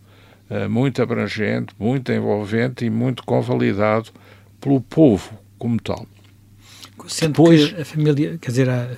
muito 0.70 1.02
abrangente, 1.02 1.74
muito 1.80 2.12
envolvente 2.12 2.86
e 2.86 2.90
muito 2.90 3.24
convalidado 3.24 4.10
pelo 4.60 4.82
povo 4.82 5.38
como 5.58 5.80
tal. 5.82 6.06
Sendo 7.08 7.32
Depois, 7.32 7.72
que 7.72 7.82
a 7.82 7.86
família, 7.86 8.38
quer 8.40 8.50
dizer, 8.50 8.70
a, 8.70 8.90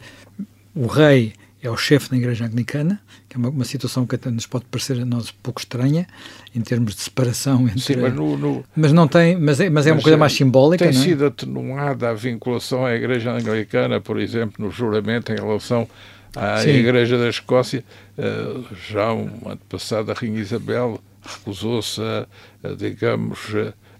o 0.75 0.85
rei 0.85 1.33
é 1.61 1.69
o 1.69 1.77
chefe 1.77 2.11
da 2.11 2.17
Igreja 2.17 2.45
Anglicana, 2.45 3.01
que 3.27 3.35
é 3.35 3.39
uma, 3.39 3.49
uma, 3.49 3.65
situação 3.65 4.05
que 4.05 4.15
até 4.15 4.29
nos 4.29 4.45
pode 4.45 4.65
parecer 4.65 5.01
a 5.01 5.05
nós 5.05 5.29
um 5.29 5.41
pouco 5.41 5.59
estranha, 5.59 6.05
em 6.53 6.61
termos 6.61 6.95
de 6.95 7.01
separação 7.01 7.67
entre... 7.67 7.79
Sim, 7.79 7.95
mas, 7.97 8.13
no, 8.13 8.37
no, 8.37 8.63
mas 8.75 8.93
não 8.93 9.07
tem, 9.07 9.35
mas 9.35 9.59
é, 9.59 9.69
mas 9.69 9.87
é 9.87 9.89
mas 9.89 9.97
uma 9.97 10.03
coisa 10.03 10.15
é, 10.15 10.19
mais 10.19 10.33
simbólica, 10.33 10.85
Tem 10.85 10.93
não 10.93 11.01
é? 11.01 11.03
sido 11.03 11.25
atenuada 11.25 12.09
a 12.09 12.13
vinculação 12.13 12.85
à 12.85 12.93
Igreja 12.93 13.31
Anglicana, 13.31 13.99
por 13.99 14.19
exemplo, 14.19 14.63
no 14.63 14.71
juramento 14.71 15.31
em 15.31 15.35
relação 15.35 15.87
à 16.35 16.57
Sim. 16.57 16.69
Igreja 16.69 17.17
da 17.17 17.29
Escócia, 17.29 17.83
uh, 18.17 18.65
já 18.87 19.11
um 19.11 19.29
antepassado 19.47 20.07
da 20.07 20.13
Rainha 20.13 20.39
Isabel 20.39 20.99
recusou-se 21.25 22.01
a, 22.01 22.27
a, 22.63 22.73
digamos, 22.75 23.39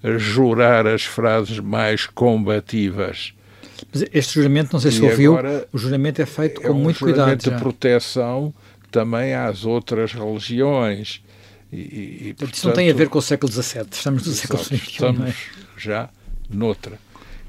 a, 0.04 0.18
jurar 0.18 0.88
as 0.88 1.04
frases 1.04 1.60
mais 1.60 2.06
combativas 2.06 3.34
Mas 3.92 4.06
este 4.14 4.36
juramento, 4.36 4.74
não 4.74 4.80
sei 4.80 4.92
se 4.92 5.00
e 5.04 5.10
ouviu, 5.10 5.38
o 5.72 5.78
juramento 5.78 6.22
é 6.22 6.26
feito 6.26 6.62
com 6.62 6.68
é 6.68 6.72
um 6.72 6.76
muito 6.76 7.00
cuidado. 7.00 7.38
De 7.38 7.52
proteção 7.52 8.54
também 8.92 9.34
às 9.34 9.66
outras 9.66 10.14
religiões. 10.14 11.22
E, 11.72 12.30
e, 12.30 12.34
portanto, 12.38 12.56
Isso 12.56 12.68
não 12.68 12.74
tem 12.74 12.90
a 12.90 12.94
ver 12.94 13.10
com 13.10 13.20
o 13.20 13.22
século 13.22 13.52
XVII, 13.52 13.88
estamos 13.92 14.26
no 14.26 14.34
século 14.34 14.64
XXI. 14.64 14.76
Estamos 14.76 15.30
é? 15.30 15.36
já 15.78 16.10
noutra. 16.50 16.98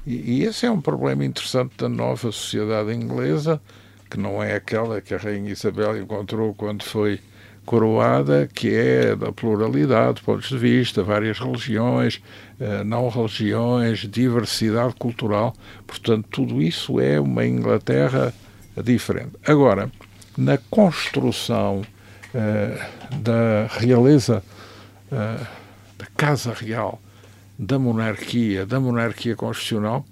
E, 0.05 0.39
e 0.39 0.43
esse 0.43 0.65
é 0.65 0.71
um 0.71 0.81
problema 0.81 1.23
interessante 1.23 1.73
da 1.77 1.87
nova 1.87 2.31
sociedade 2.31 2.93
inglesa, 2.93 3.61
que 4.09 4.17
não 4.19 4.43
é 4.43 4.55
aquela 4.55 4.99
que 4.99 5.13
a 5.13 5.17
Rainha 5.17 5.51
Isabel 5.51 5.97
encontrou 5.97 6.53
quando 6.53 6.83
foi 6.83 7.19
coroada, 7.67 8.49
que 8.53 8.73
é 8.73 9.13
da 9.13 9.29
pluralidade, 9.29 10.21
pontos 10.21 10.47
de 10.47 10.57
vista, 10.57 11.03
várias 11.03 11.37
religiões, 11.37 12.21
eh, 12.61 12.81
não 12.85 13.09
religiões, 13.09 14.07
diversidade 14.09 14.95
cultural. 14.95 15.53
Portanto, 15.85 16.25
tudo 16.31 16.61
isso 16.61 16.97
é 16.97 17.19
uma 17.19 17.45
Inglaterra 17.45 18.33
diferente. 18.81 19.31
Agora, 19.45 19.91
na 20.37 20.57
construção 20.69 21.81
uh, 21.81 23.15
da 23.17 23.67
realeza, 23.69 24.41
uh, 25.11 25.45
da 25.97 26.05
Casa 26.15 26.53
Real, 26.53 27.01
da 27.59 27.77
monarquia, 27.77 28.65
da 28.65 28.79
monarquia 28.79 29.35
constitucional, 29.35 30.05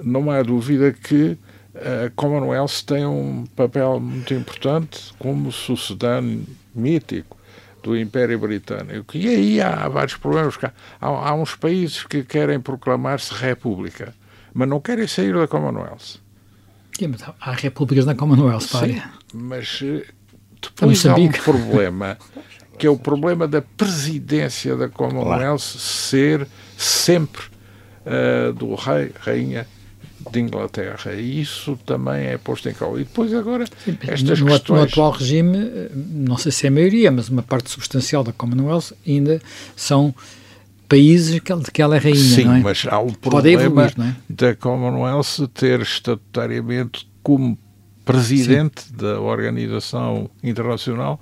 não 0.00 0.30
há 0.30 0.42
dúvida 0.42 0.92
que 0.92 1.36
a 1.74 2.08
Commonwealth 2.14 2.84
tem 2.86 3.04
um 3.04 3.46
papel 3.56 3.98
muito 3.98 4.32
importante 4.32 5.12
como 5.18 5.50
sucedâneo 5.50 6.46
mítico 6.74 7.36
do 7.82 7.96
Império 7.96 8.38
Britânico. 8.38 9.16
E 9.16 9.28
aí 9.28 9.60
há 9.60 9.86
vários 9.88 10.16
problemas. 10.16 10.56
Há, 10.62 10.72
há 11.00 11.34
uns 11.34 11.54
países 11.54 12.02
que 12.04 12.24
querem 12.24 12.58
proclamar-se 12.58 13.32
república, 13.34 14.14
mas 14.52 14.68
não 14.68 14.80
querem 14.80 15.06
sair 15.06 15.34
da 15.34 15.46
Commonwealth. 15.46 16.18
Sim, 16.98 17.08
mas 17.08 17.22
há 17.40 17.52
repúblicas 17.52 18.06
na 18.06 18.14
Commonwealth, 18.14 18.62
Sim, 18.62 19.02
mas 19.32 19.80
eh, 19.82 20.06
depois 20.62 21.04
há 21.04 21.14
um 21.14 21.28
problema, 21.28 22.16
que 22.78 22.86
é 22.86 22.90
o 22.90 22.96
problema 22.96 23.46
da 23.48 23.60
presidência 23.60 24.76
da 24.76 24.88
Commonwealth 24.88 25.58
ser 25.60 26.46
sempre 26.76 27.42
uh, 28.06 28.52
do 28.52 28.74
rei, 28.74 29.12
rainha 29.20 29.66
de 30.30 30.40
Inglaterra. 30.40 31.12
E 31.12 31.40
isso 31.40 31.78
também 31.84 32.26
é 32.26 32.38
posto 32.38 32.68
em 32.68 32.74
causa. 32.74 33.00
E 33.00 33.04
depois 33.04 33.32
agora 33.32 33.64
Sim, 33.84 33.96
estas 34.02 34.40
no, 34.40 34.46
questões... 34.46 34.78
No 34.78 34.84
atual 34.84 35.10
regime, 35.12 35.58
eh, 35.58 35.90
não 35.94 36.36
sei 36.36 36.52
se 36.52 36.66
é 36.66 36.68
a 36.68 36.72
maioria, 36.72 37.10
mas 37.10 37.28
uma 37.28 37.42
parte 37.42 37.70
substancial 37.70 38.24
da 38.24 38.32
Commonwealth 38.32 38.92
ainda 39.06 39.40
são 39.76 40.14
países 40.88 41.32
de 41.32 41.40
que 41.40 41.82
ela 41.82 41.96
é 41.96 41.98
rainha, 41.98 42.16
Sim, 42.16 42.56
é? 42.56 42.60
mas 42.60 42.86
há 42.88 42.98
o 42.98 43.12
problema 43.12 43.62
evoluir, 43.62 43.94
é? 43.98 44.14
da 44.28 44.54
Commonwealth 44.54 45.48
ter 45.52 45.80
estatutariamente 45.80 47.08
como 47.22 47.58
presidente 48.04 48.82
Sim. 48.82 48.96
da 48.96 49.20
organização 49.20 50.30
internacional 50.42 51.20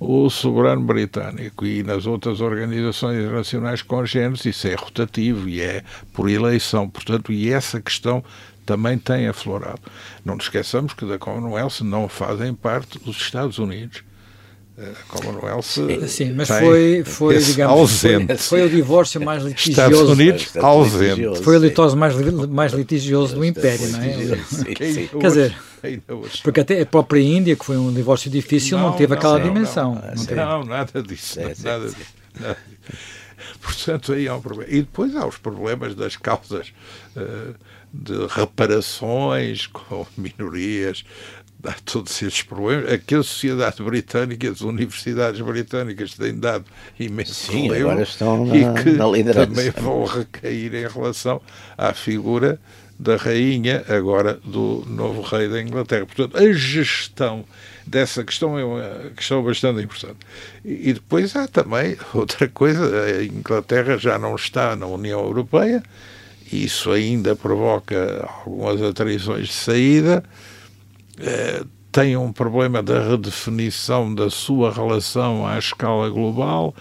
o 0.00 0.30
soberano 0.30 0.80
britânico 0.80 1.66
e 1.66 1.82
nas 1.82 2.06
outras 2.06 2.40
organizações 2.40 3.18
internacionais 3.18 3.82
congêneres 3.82 4.46
isso 4.46 4.66
é 4.66 4.74
rotativo 4.74 5.46
e 5.46 5.60
é 5.60 5.84
por 6.14 6.30
eleição, 6.30 6.88
portanto, 6.88 7.30
e 7.30 7.52
essa 7.52 7.82
questão 7.82 8.24
também 8.64 8.96
tem 8.96 9.28
aflorado. 9.28 9.82
Não 10.24 10.36
nos 10.36 10.44
esqueçamos 10.44 10.94
que 10.94 11.04
da 11.04 11.18
Commonwealth 11.18 11.82
não 11.82 12.08
fazem 12.08 12.54
parte 12.54 12.98
os 13.04 13.16
Estados 13.18 13.58
Unidos. 13.58 14.02
A 14.78 15.18
Commonwealth 15.18 15.62
sim, 16.08 16.32
mas 16.32 16.48
foi, 16.48 17.02
foi 17.04 17.38
digamos, 17.38 17.78
ausente. 17.78 18.26
Foi, 18.28 18.36
foi, 18.38 18.62
o 18.62 18.70
divórcio 18.70 19.20
mais 19.20 19.42
litigioso. 19.42 19.70
Estados 19.70 20.08
Unidos 20.08 20.56
ausente. 20.56 21.42
Foi 21.42 21.58
o 21.58 21.60
divórcio 21.60 21.98
mais, 21.98 22.16
mais 22.48 22.72
litigioso 22.72 23.34
do 23.34 23.44
Império, 23.44 23.86
não 23.90 24.00
é? 24.00 24.74
Quer 25.20 25.28
dizer, 25.28 25.56
porque 26.42 26.60
até 26.60 26.80
a 26.80 26.86
própria 26.86 27.20
Índia, 27.20 27.56
que 27.56 27.64
foi 27.64 27.76
um 27.76 27.92
divórcio 27.92 28.30
difícil, 28.30 28.78
não, 28.78 28.90
não 28.90 28.96
teve 28.96 29.10
não, 29.10 29.18
aquela 29.18 29.38
não, 29.38 29.44
dimensão. 29.46 29.94
Não, 29.94 30.36
não, 30.36 30.64
nada 30.64 31.02
disso. 31.02 31.38
nada 31.38 31.88
disso. 31.88 31.96
Nada 32.38 32.56
Portanto, 33.60 34.12
aí 34.12 34.28
há 34.28 34.34
um 34.34 34.40
problema. 34.40 34.70
E 34.70 34.80
depois 34.80 35.14
há 35.16 35.26
os 35.26 35.38
problemas 35.38 35.94
das 35.94 36.16
causas 36.16 36.72
uh, 37.16 37.54
de 37.92 38.26
reparações 38.28 39.66
com 39.66 40.06
minorias, 40.16 41.04
há 41.64 41.74
todos 41.84 42.22
esses 42.22 42.42
problemas. 42.42 42.92
Aqui 42.92 43.14
a 43.14 43.22
sociedade 43.22 43.82
britânica, 43.82 44.50
as 44.50 44.60
universidades 44.60 45.40
britânicas 45.40 46.14
têm 46.14 46.38
dado 46.38 46.64
imenso 46.98 47.34
Sim, 47.34 47.68
problema 47.68 47.90
agora 47.92 48.02
estão 48.02 48.46
na, 48.46 48.56
e 48.56 48.82
que 48.82 48.90
na 48.92 49.06
liderança. 49.06 49.46
também 49.46 49.70
vão 49.70 50.04
recair 50.04 50.74
em 50.74 50.88
relação 50.88 51.40
à 51.76 51.92
figura 51.92 52.58
da 53.00 53.16
rainha, 53.16 53.82
agora 53.88 54.38
do 54.44 54.84
novo 54.86 55.22
rei 55.22 55.48
da 55.48 55.62
Inglaterra. 55.62 56.04
Portanto, 56.04 56.36
a 56.36 56.52
gestão 56.52 57.46
dessa 57.86 58.22
questão 58.22 58.58
é 58.58 58.64
uma 58.64 59.10
questão 59.16 59.42
bastante 59.42 59.82
importante. 59.82 60.18
E, 60.62 60.92
depois 60.92 61.34
há 61.34 61.48
também 61.48 61.96
outra 62.12 62.46
coisa, 62.46 62.84
a 63.06 63.24
Inglaterra 63.24 63.96
já 63.96 64.18
não 64.18 64.36
está 64.36 64.76
na 64.76 64.86
União 64.86 65.18
Europeia, 65.20 65.82
isso 66.52 66.90
ainda 66.90 67.34
provoca 67.34 68.28
algumas 68.44 68.82
atrições 68.82 69.46
de 69.46 69.54
saída, 69.54 70.22
eh, 71.18 71.64
tem 71.90 72.18
um 72.18 72.30
problema 72.30 72.82
da 72.82 73.02
redefinição 73.08 74.14
da 74.14 74.28
sua 74.28 74.70
relação 74.70 75.46
à 75.46 75.58
escala 75.58 76.10
global, 76.10 76.74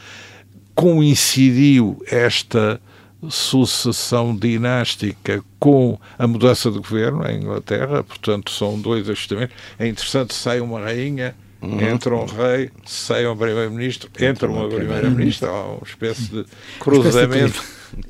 coincidiu 0.76 2.04
esta 2.12 2.82
sucessão 3.28 4.36
dinástica 4.36 5.44
com 5.60 6.00
a 6.18 6.26
mudança 6.26 6.72
de 6.72 6.78
governo 6.78 7.28
em 7.28 7.42
Inglaterra, 7.42 8.04
portanto 8.04 8.52
são 8.52 8.80
dois 8.80 9.10
ajustamentos. 9.10 9.56
É 9.78 9.88
interessante, 9.88 10.34
sai 10.34 10.62
uma 10.62 10.80
rainha, 10.80 11.36
uhum. 11.62 11.82
entra 11.82 12.16
um 12.16 12.26
rei, 12.26 12.70
sai 12.86 13.28
um 13.28 13.36
primeiro-ministro, 13.36 14.10
entra 14.20 14.50
uma 14.50 14.68
primeira-ministra, 14.70 15.50
há 15.50 15.66
uma 15.74 15.84
espécie 15.86 16.30
de 16.30 16.46
cruzamento 16.80 17.62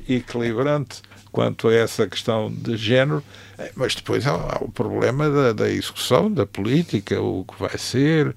equilibrante 0.08 1.02
quanto 1.32 1.68
a 1.68 1.74
essa 1.74 2.06
questão 2.06 2.52
de 2.52 2.76
género, 2.76 3.22
mas 3.74 3.94
depois 3.94 4.26
há, 4.26 4.32
há 4.32 4.58
o 4.60 4.70
problema 4.70 5.30
da, 5.30 5.52
da 5.52 5.70
execução 5.70 6.30
da 6.30 6.46
política, 6.46 7.20
o 7.20 7.44
que 7.44 7.58
vai 7.58 7.78
ser, 7.78 8.34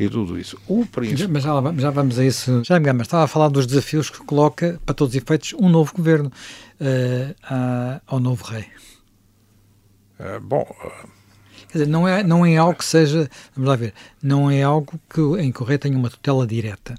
e 0.00 0.08
tudo 0.08 0.38
isso. 0.38 0.56
O 0.66 0.86
príncipe... 0.86 1.28
Mas 1.28 1.42
já, 1.42 1.52
já 1.76 1.90
vamos 1.90 2.18
a 2.18 2.24
isso. 2.24 2.64
Já 2.64 2.80
me 2.80 3.02
estava 3.02 3.24
a 3.24 3.28
falar 3.28 3.48
dos 3.48 3.66
desafios 3.66 4.08
que 4.08 4.18
coloca, 4.20 4.80
para 4.86 4.94
todos 4.94 5.14
os 5.14 5.22
efeitos, 5.22 5.52
um 5.60 5.68
novo 5.68 5.92
governo 5.94 6.32
uh, 6.80 7.34
a, 7.42 8.00
ao 8.06 8.18
novo 8.18 8.42
rei. 8.44 8.64
Uh, 10.18 10.40
bom... 10.40 10.66
Uh... 10.82 11.20
Quer 11.68 11.78
dizer, 11.78 11.86
não 11.86 12.08
é, 12.08 12.24
não 12.24 12.44
é 12.44 12.56
algo 12.56 12.76
que 12.76 12.84
seja, 12.84 13.30
vamos 13.54 13.68
lá 13.68 13.76
ver, 13.76 13.94
não 14.20 14.50
é 14.50 14.60
algo 14.60 14.98
que, 15.08 15.20
em 15.38 15.52
que 15.52 15.62
o 15.62 15.64
rei 15.64 15.78
tenha 15.78 15.96
uma 15.96 16.10
tutela 16.10 16.44
direta, 16.44 16.96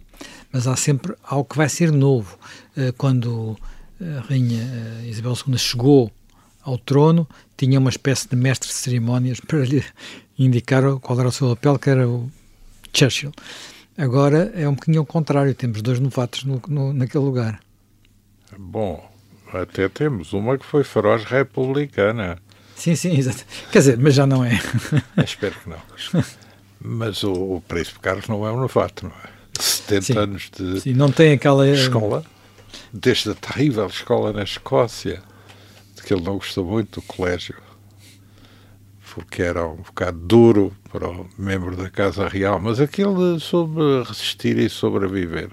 mas 0.49 0.65
há 0.65 0.77
sempre 0.77 1.13
algo 1.25 1.43
que 1.43 1.57
vai 1.57 1.67
ser 1.67 1.91
novo. 1.91 2.39
quando 2.97 3.57
a 3.99 4.21
rainha 4.29 4.63
Isabel 5.03 5.33
II 5.45 5.57
chegou 5.57 6.09
ao 6.61 6.77
trono, 6.77 7.27
tinha 7.57 7.77
uma 7.79 7.89
espécie 7.89 8.29
de 8.29 8.37
mestre 8.37 8.69
de 8.69 8.75
cerimónias 8.75 9.41
para 9.45 9.59
lhe 9.65 9.83
indicar 10.39 10.83
qual 11.01 11.19
era 11.19 11.27
o 11.27 11.33
seu 11.33 11.49
papel, 11.49 11.77
que 11.77 11.89
era 11.89 12.07
o 12.07 12.31
Churchill. 12.93 13.31
Agora 13.97 14.51
é 14.55 14.67
um 14.67 14.73
bocadinho 14.73 14.99
ao 14.99 15.05
contrário, 15.05 15.53
temos 15.53 15.81
dois 15.81 15.99
novatos 15.99 16.43
no, 16.43 16.61
no, 16.67 16.93
naquele 16.93 17.23
lugar. 17.23 17.59
Bom, 18.57 19.09
até 19.53 19.87
temos 19.89 20.33
uma 20.33 20.57
que 20.57 20.65
foi 20.65 20.83
feroz 20.83 21.23
republicana. 21.23 22.37
Sim, 22.75 22.95
sim, 22.95 23.17
exato. 23.17 23.45
Quer 23.71 23.79
dizer, 23.79 23.97
mas 23.97 24.15
já 24.15 24.25
não 24.25 24.43
é. 24.43 24.59
Espero 25.23 25.55
que 25.59 25.69
não. 25.69 26.23
Mas 26.79 27.23
o, 27.23 27.31
o 27.31 27.61
Príncipe 27.67 27.99
Carlos 27.99 28.27
não 28.27 28.45
é 28.47 28.51
um 28.51 28.59
novato, 28.59 29.05
não 29.05 29.11
é? 29.23 29.29
70 29.59 30.01
sim, 30.01 30.17
anos 30.17 30.49
de 30.49 30.81
sim, 30.81 30.93
não 30.93 31.11
tem 31.11 31.33
aquela 31.33 31.67
escola, 31.69 32.25
desde 32.91 33.29
a 33.29 33.35
terrível 33.35 33.85
escola 33.85 34.33
na 34.33 34.43
Escócia, 34.43 35.21
de 35.95 36.01
que 36.01 36.13
ele 36.13 36.23
não 36.23 36.35
gostou 36.35 36.65
muito 36.65 36.99
do 36.99 37.05
colégio 37.05 37.55
porque 39.13 39.41
era 39.41 39.67
um 39.67 39.77
bocado 39.77 40.17
duro 40.19 40.73
para 40.89 41.09
o 41.09 41.29
membro 41.37 41.75
da 41.75 41.89
Casa 41.89 42.27
Real, 42.27 42.59
mas 42.59 42.79
aquele 42.79 43.39
soube 43.39 44.03
resistir 44.07 44.57
e 44.57 44.69
sobreviver. 44.69 45.49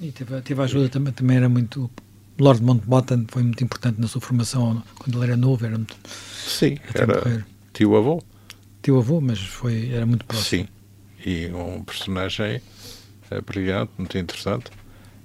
E 0.00 0.12
teve, 0.12 0.40
teve 0.42 0.62
ajuda 0.62 0.88
também, 0.88 1.12
também 1.12 1.38
era 1.38 1.48
muito. 1.48 1.90
Lord 2.38 2.62
Mountbatten 2.62 3.26
foi 3.28 3.42
muito 3.42 3.64
importante 3.64 4.00
na 4.00 4.06
sua 4.06 4.20
formação 4.20 4.82
quando 4.98 5.18
ele 5.18 5.32
era 5.32 5.36
novo. 5.36 5.64
Era 5.64 5.76
muito, 5.76 5.96
Sim, 6.04 6.78
era 6.94 7.44
tio-avô. 7.72 8.22
Tio-avô, 8.82 9.20
mas 9.20 9.40
foi, 9.40 9.90
era 9.90 10.06
muito 10.06 10.24
próximo. 10.24 10.64
Sim, 10.64 10.68
e 11.26 11.50
um 11.52 11.82
personagem 11.82 12.60
é, 13.30 13.40
brilhante, 13.40 13.92
muito 13.98 14.16
interessante. 14.16 14.70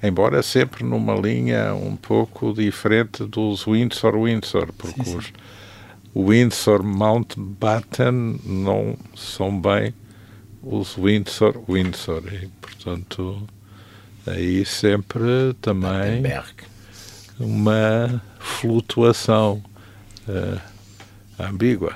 Embora 0.01 0.41
sempre 0.41 0.83
numa 0.83 1.15
linha 1.15 1.73
um 1.75 1.95
pouco 1.95 2.53
diferente 2.53 3.25
dos 3.25 3.65
Windsor-Windsor, 3.65 4.73
porque 4.73 5.03
sim, 5.03 5.11
sim. 5.11 5.17
os 5.17 5.33
Windsor 6.15 6.83
Mountbatten 6.83 8.39
não 8.45 8.97
são 9.15 9.59
bem 9.59 9.93
os 10.61 10.95
Windsor 10.95 11.63
Windsor 11.67 12.23
e 12.31 12.47
portanto 12.61 13.47
aí 14.27 14.65
sempre 14.65 15.53
também 15.61 16.23
uma 17.39 18.21
flutuação 18.39 19.63
uh, 20.27 20.61
ambígua. 21.39 21.95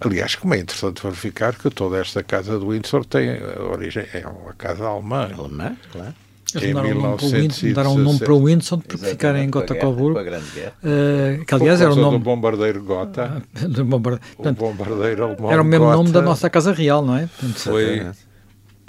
Aliás, 0.00 0.34
como 0.34 0.54
é 0.54 0.58
interessante 0.58 1.02
verificar 1.02 1.54
que 1.54 1.70
toda 1.70 1.98
esta 1.98 2.22
casa 2.24 2.58
do 2.58 2.70
Windsor 2.70 3.04
tem 3.04 3.40
origem, 3.70 4.06
é 4.12 4.26
uma 4.26 4.52
casa 4.52 4.84
alemã. 4.84 5.30
Alemã, 5.36 5.76
claro. 5.92 6.14
Eles 6.54 7.62
mudaram 7.62 7.94
um 7.94 7.98
nome 7.98 8.18
para 8.18 8.32
o 8.32 8.44
Windsor 8.44 8.80
para 8.80 8.98
ficar 8.98 9.36
em 9.36 9.48
Gotha 9.48 9.74
Coburgo. 9.74 10.20
Uh, 10.20 11.44
que 11.44 11.54
aliás 11.54 11.80
era 11.80 11.92
o 11.92 11.96
nome. 11.96 12.18
do 12.18 12.24
bombardeiro 12.24 12.82
Gotha. 12.82 13.42
do 13.68 13.84
bombardeiro, 13.84 14.36
portanto, 14.36 14.58
o 14.58 14.72
bombardeiro 14.72 15.24
alemão. 15.24 15.50
Era 15.52 15.62
o 15.62 15.64
mesmo 15.64 15.86
Gotha, 15.86 15.96
nome 15.96 16.10
da 16.10 16.22
nossa 16.22 16.50
Casa 16.50 16.72
Real, 16.72 17.04
não 17.04 17.16
é? 17.16 17.26
Portanto, 17.26 17.58
foi 17.58 18.06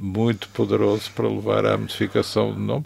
muito 0.02 0.50
poderoso 0.50 1.12
para 1.16 1.28
levar 1.28 1.66
à 1.66 1.78
modificação 1.78 2.54
do 2.54 2.60
nome. 2.60 2.86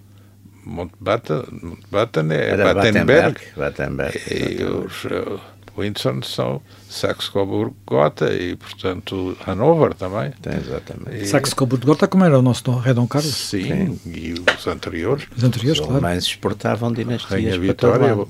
Montbatten, 0.66 1.44
Montbatten 1.64 2.32
é 2.32 2.58
Battenberg. 2.58 3.40
Battenberg. 3.56 4.20
E 4.30 4.64
os 4.64 5.06
uh, 5.06 5.40
Windsor 5.78 6.24
são 6.24 6.62
Saxe-Coburgo-Gotha 6.90 8.34
e, 8.34 8.56
portanto, 8.56 9.38
Hanover 9.46 9.94
também. 9.94 10.32
Tem, 10.42 10.56
exatamente. 10.56 11.28
Saxe-Coburgo-Gotha, 11.28 12.08
como 12.08 12.24
era 12.24 12.38
o 12.40 12.42
nosso 12.42 12.70
rei 12.78 12.94
Dom 12.94 13.08
Carlos? 13.08 13.34
Sim, 13.34 13.98
Sim, 13.98 14.12
e 14.12 14.34
os 14.34 14.68
anteriores. 14.68 15.28
Os 15.36 15.44
anteriores, 15.44 15.80
os 15.80 15.86
claro. 15.86 16.02
mais 16.02 16.24
exportavam 16.24 16.92
dinastias 16.92 17.30
Rainha 17.30 17.60
Vitória, 17.60 18.16
o 18.16 18.28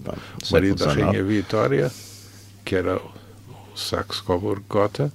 marido 0.52 0.86
da 0.86 0.94
Rainha 0.94 1.24
Vitória, 1.24 1.92
que 2.66 2.76
era 2.76 2.98
o 2.98 3.78
Saxe-Coburgo-Gotha, 3.78 5.12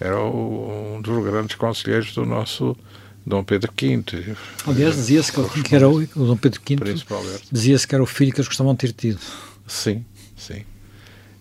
era 0.00 0.18
o, 0.18 0.96
um 0.96 1.02
dos 1.02 1.24
grandes 1.24 1.56
conselheiros 1.56 2.14
do 2.14 2.24
nosso 2.24 2.76
Dom 3.26 3.44
Pedro 3.44 3.72
V. 3.76 4.36
Aliás, 4.66 4.96
dizia-se 4.96 5.32
que, 5.32 5.62
que, 5.62 5.74
era 5.74 5.88
o, 5.88 5.96
o 5.98 6.06
Dom 6.26 6.36
Pedro 6.36 6.60
V, 6.66 6.76
dizia-se 7.50 7.86
que 7.86 7.94
era 7.94 8.02
o 8.02 8.06
filho 8.06 8.32
que 8.32 8.38
eles 8.38 8.48
gostavam 8.48 8.72
de 8.74 8.80
ter 8.80 8.92
tido. 8.92 9.20
Sim, 9.66 10.04
sim. 10.36 10.64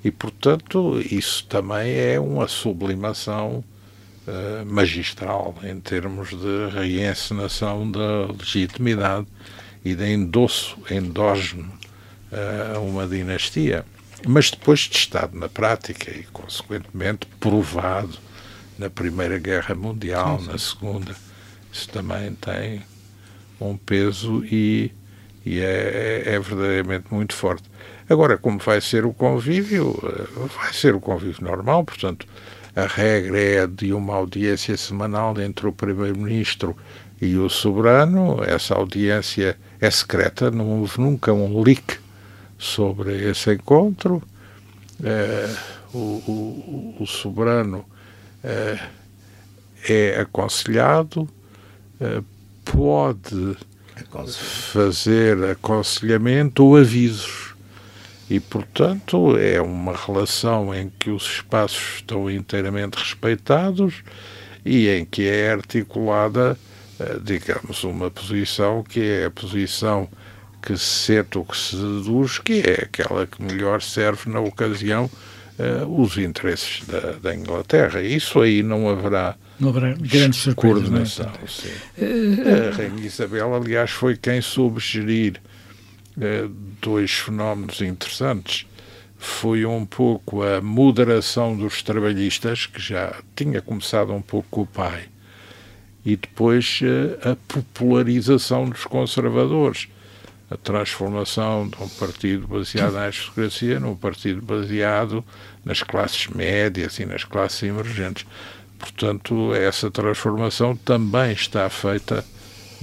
E, 0.04 0.12
portanto, 0.12 1.00
isso 1.00 1.46
também 1.46 1.94
é 1.94 2.20
uma 2.20 2.48
sublimação 2.48 3.64
uh, 4.28 4.66
magistral 4.66 5.56
em 5.64 5.80
termos 5.80 6.30
de 6.30 6.70
reencenação 6.74 7.90
da 7.90 8.26
legitimidade 8.28 9.28
e 9.84 9.96
de 9.96 10.12
endosso 10.12 10.78
endógeno 10.92 11.72
a 12.32 12.80
uh, 12.80 12.84
uma 12.84 13.08
dinastia. 13.08 13.86
Mas 14.28 14.52
depois 14.52 14.88
testado 14.88 15.38
na 15.38 15.50
prática 15.50 16.12
e, 16.12 16.24
consequentemente, 16.24 17.26
provado 17.40 18.18
na 18.78 18.90
Primeira 18.90 19.38
Guerra 19.38 19.76
Mundial, 19.76 20.40
sim, 20.40 20.46
sim. 20.46 20.52
na 20.52 20.58
Segunda 20.58 21.16
isso 21.74 21.90
também 21.90 22.36
tem 22.36 22.84
um 23.60 23.76
peso 23.76 24.46
e, 24.46 24.92
e 25.44 25.60
é, 25.60 26.24
é, 26.28 26.40
verdadeiramente 26.40 27.12
muito 27.12 27.34
forte. 27.34 27.64
Agora, 28.14 28.38
como 28.38 28.60
vai 28.60 28.80
ser 28.80 29.06
o 29.06 29.12
convívio? 29.12 30.00
Eh, 30.04 30.48
vai 30.56 30.72
ser 30.72 30.94
o 30.94 31.00
convívio 31.00 31.44
normal, 31.44 31.84
portanto, 31.84 32.28
a 32.76 32.86
regra 32.86 33.40
é 33.40 33.66
de 33.66 33.92
uma 33.92 34.14
audiência 34.14 34.78
semanal 34.78 35.34
entre 35.42 35.68
o 35.68 35.74
Primeiro-Ministro 35.74 36.78
e 37.20 37.36
o 37.38 37.50
Soberano. 37.50 38.38
Essa 38.46 38.76
audiência 38.76 39.58
é 39.82 39.90
secreta, 39.90 40.52
não 40.52 40.80
houve 40.80 41.02
nunca 41.02 41.34
um 41.34 41.60
leak 41.64 41.98
sobre 42.56 43.32
esse 43.32 43.52
encontro. 43.52 44.22
Uh, 45.00 45.58
o, 45.92 45.98
o, 45.98 46.96
o, 47.00 47.08
Soberano 47.08 47.80
uh, 47.80 48.80
é 49.90 50.20
aconselhado, 50.22 51.28
eh, 52.00 52.22
pode 52.64 53.58
fazer 54.72 55.44
aconselhamento 55.46 56.64
ou 56.64 56.78
avisos. 56.78 57.43
E, 58.34 58.40
portanto, 58.40 59.38
é 59.38 59.62
uma 59.62 59.96
relação 59.96 60.74
em 60.74 60.92
que 60.98 61.12
os 61.12 61.36
espaços 61.36 61.98
estão 61.98 62.32
inteiramente 62.32 62.98
respeitados 62.98 64.02
e 64.66 64.90
em 64.90 65.06
que 65.06 65.28
é 65.28 65.52
articulada, 65.52 66.58
eh, 67.00 67.18
digamos, 67.24 67.84
uma 67.84 68.10
posição 68.10 68.82
que 68.82 69.02
é 69.02 69.26
a 69.26 69.30
posição 69.30 70.10
que 70.60 70.76
se 70.76 70.84
sente 70.84 71.38
o 71.38 71.46
que 71.46 71.56
se 71.56 71.76
deduz, 71.76 72.40
que 72.40 72.64
é 72.66 72.86
aquela 72.86 73.28
que 73.28 73.40
melhor 73.40 73.84
serve 73.84 74.32
na 74.32 74.40
ocasião 74.40 75.08
uh, 75.60 76.02
os 76.02 76.18
interesses 76.18 76.82
da, 76.88 77.12
da 77.22 77.36
Inglaterra. 77.36 78.02
Isso 78.02 78.42
aí 78.42 78.64
não 78.64 78.90
haverá 78.90 79.36
não 79.60 79.70
haverá 79.70 79.94
grandes 79.94 80.40
surpresas. 80.40 80.90
Coordenação, 80.90 81.26
não 81.26 81.34
é? 81.34 81.48
sim. 81.48 81.70
Uh, 82.00 82.72
a 82.72 82.76
Rainha 82.78 83.06
Isabel, 83.06 83.54
aliás, 83.54 83.92
foi 83.92 84.18
quem 84.18 84.42
soube 84.42 84.80
gerir 84.80 85.36
uh, 85.38 85.53
dois 86.82 87.12
fenómenos 87.12 87.82
interessantes. 87.82 88.66
Foi 89.18 89.66
um 89.66 89.86
pouco 89.86 90.44
a 90.44 90.62
moderação 90.62 91.56
dos 91.56 91.82
trabalhistas, 91.82 92.66
que 92.66 92.82
já 92.82 93.16
tinha 93.36 93.62
começado 93.62 94.12
um 94.14 94.22
pouco 94.22 94.48
com 94.50 94.62
o 94.62 94.68
pai, 94.68 95.06
e 96.06 96.18
depois 96.18 96.82
uh, 96.82 97.32
a 97.32 97.36
popularização 97.48 98.70
dos 98.70 98.84
conservadores. 98.84 99.88
A 100.52 100.58
transformação 100.58 101.68
de 101.68 101.82
um 101.82 101.88
partido 101.88 102.48
baseado 102.48 102.94
na 102.94 103.04
aristocracia 103.04 103.80
num 103.80 103.96
partido 103.96 104.40
baseado 104.42 105.26
nas 105.66 105.82
classes 105.82 106.28
médias 106.28 107.00
e 107.00 107.06
nas 107.06 107.24
classes 107.24 107.64
emergentes 107.64 108.28
Portanto, 108.84 109.56
essa 109.56 109.90
transformação 109.90 110.76
também 110.76 111.32
está 111.32 111.70
feita 111.70 112.26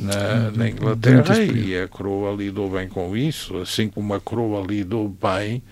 na, 0.00 0.50
na 0.50 0.68
Inglaterra 0.68 1.38
e 1.42 1.76
a 1.76 1.88
coroa 1.88 2.34
lidou 2.34 2.70
bem 2.70 2.88
com 2.88 3.16
isso, 3.16 3.58
assim 3.58 3.88
como 3.88 4.14
a 4.14 4.20
coroa 4.20 4.66
lidou 4.66 5.08
bem 5.08 5.62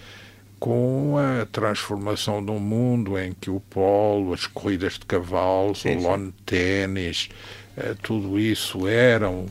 com 0.58 1.16
a 1.16 1.46
transformação 1.46 2.44
de 2.44 2.50
um 2.50 2.58
mundo 2.58 3.18
em 3.18 3.32
que 3.32 3.48
o 3.48 3.60
polo, 3.60 4.34
as 4.34 4.46
corridas 4.46 4.94
de 4.94 5.06
cavalos, 5.06 5.82
sim, 5.82 5.96
o 5.96 6.02
lawn 6.02 6.30
ténis, 6.44 7.28
eh, 7.76 7.94
tudo 8.02 8.38
isso 8.38 8.88
eram 8.88 9.46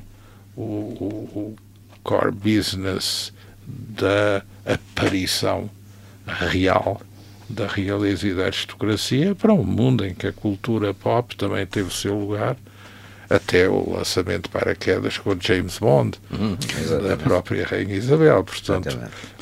o, 0.56 0.62
o, 0.62 1.06
o 1.34 1.56
core 2.04 2.32
business 2.32 3.32
da 3.66 4.44
aparição 4.66 5.70
real 6.26 7.02
da 7.50 7.68
realeza 7.68 8.28
e 8.28 8.34
da 8.34 8.46
aristocracia 8.46 9.34
para 9.34 9.54
um 9.54 9.64
mundo 9.64 10.06
em 10.06 10.14
que 10.14 10.28
a 10.28 10.34
cultura 10.34 10.94
pop 10.94 11.36
também 11.36 11.66
teve 11.66 11.88
o 11.88 11.92
seu 11.92 12.18
lugar, 12.18 12.58
até 13.30 13.68
o 13.68 13.94
lançamento 13.94 14.50
para 14.50 14.76
quedas 14.76 15.18
com 15.18 15.36
James 15.40 15.80
Bond, 15.80 16.18
uhum, 16.32 16.58
da 17.08 17.18
própria 17.18 17.66
Rainha 17.66 17.96
Isabel. 17.96 18.44
Portanto, 18.44 18.98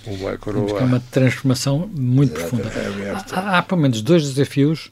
uma 0.05 0.37
coroa. 0.37 0.79
É 0.79 0.83
uma 0.83 0.99
transformação 0.99 1.89
muito 1.93 2.33
profunda. 2.33 2.71
Há, 3.31 3.57
há, 3.57 3.61
pelo 3.61 3.81
menos 3.81 4.01
dois 4.01 4.23
desafios, 4.23 4.89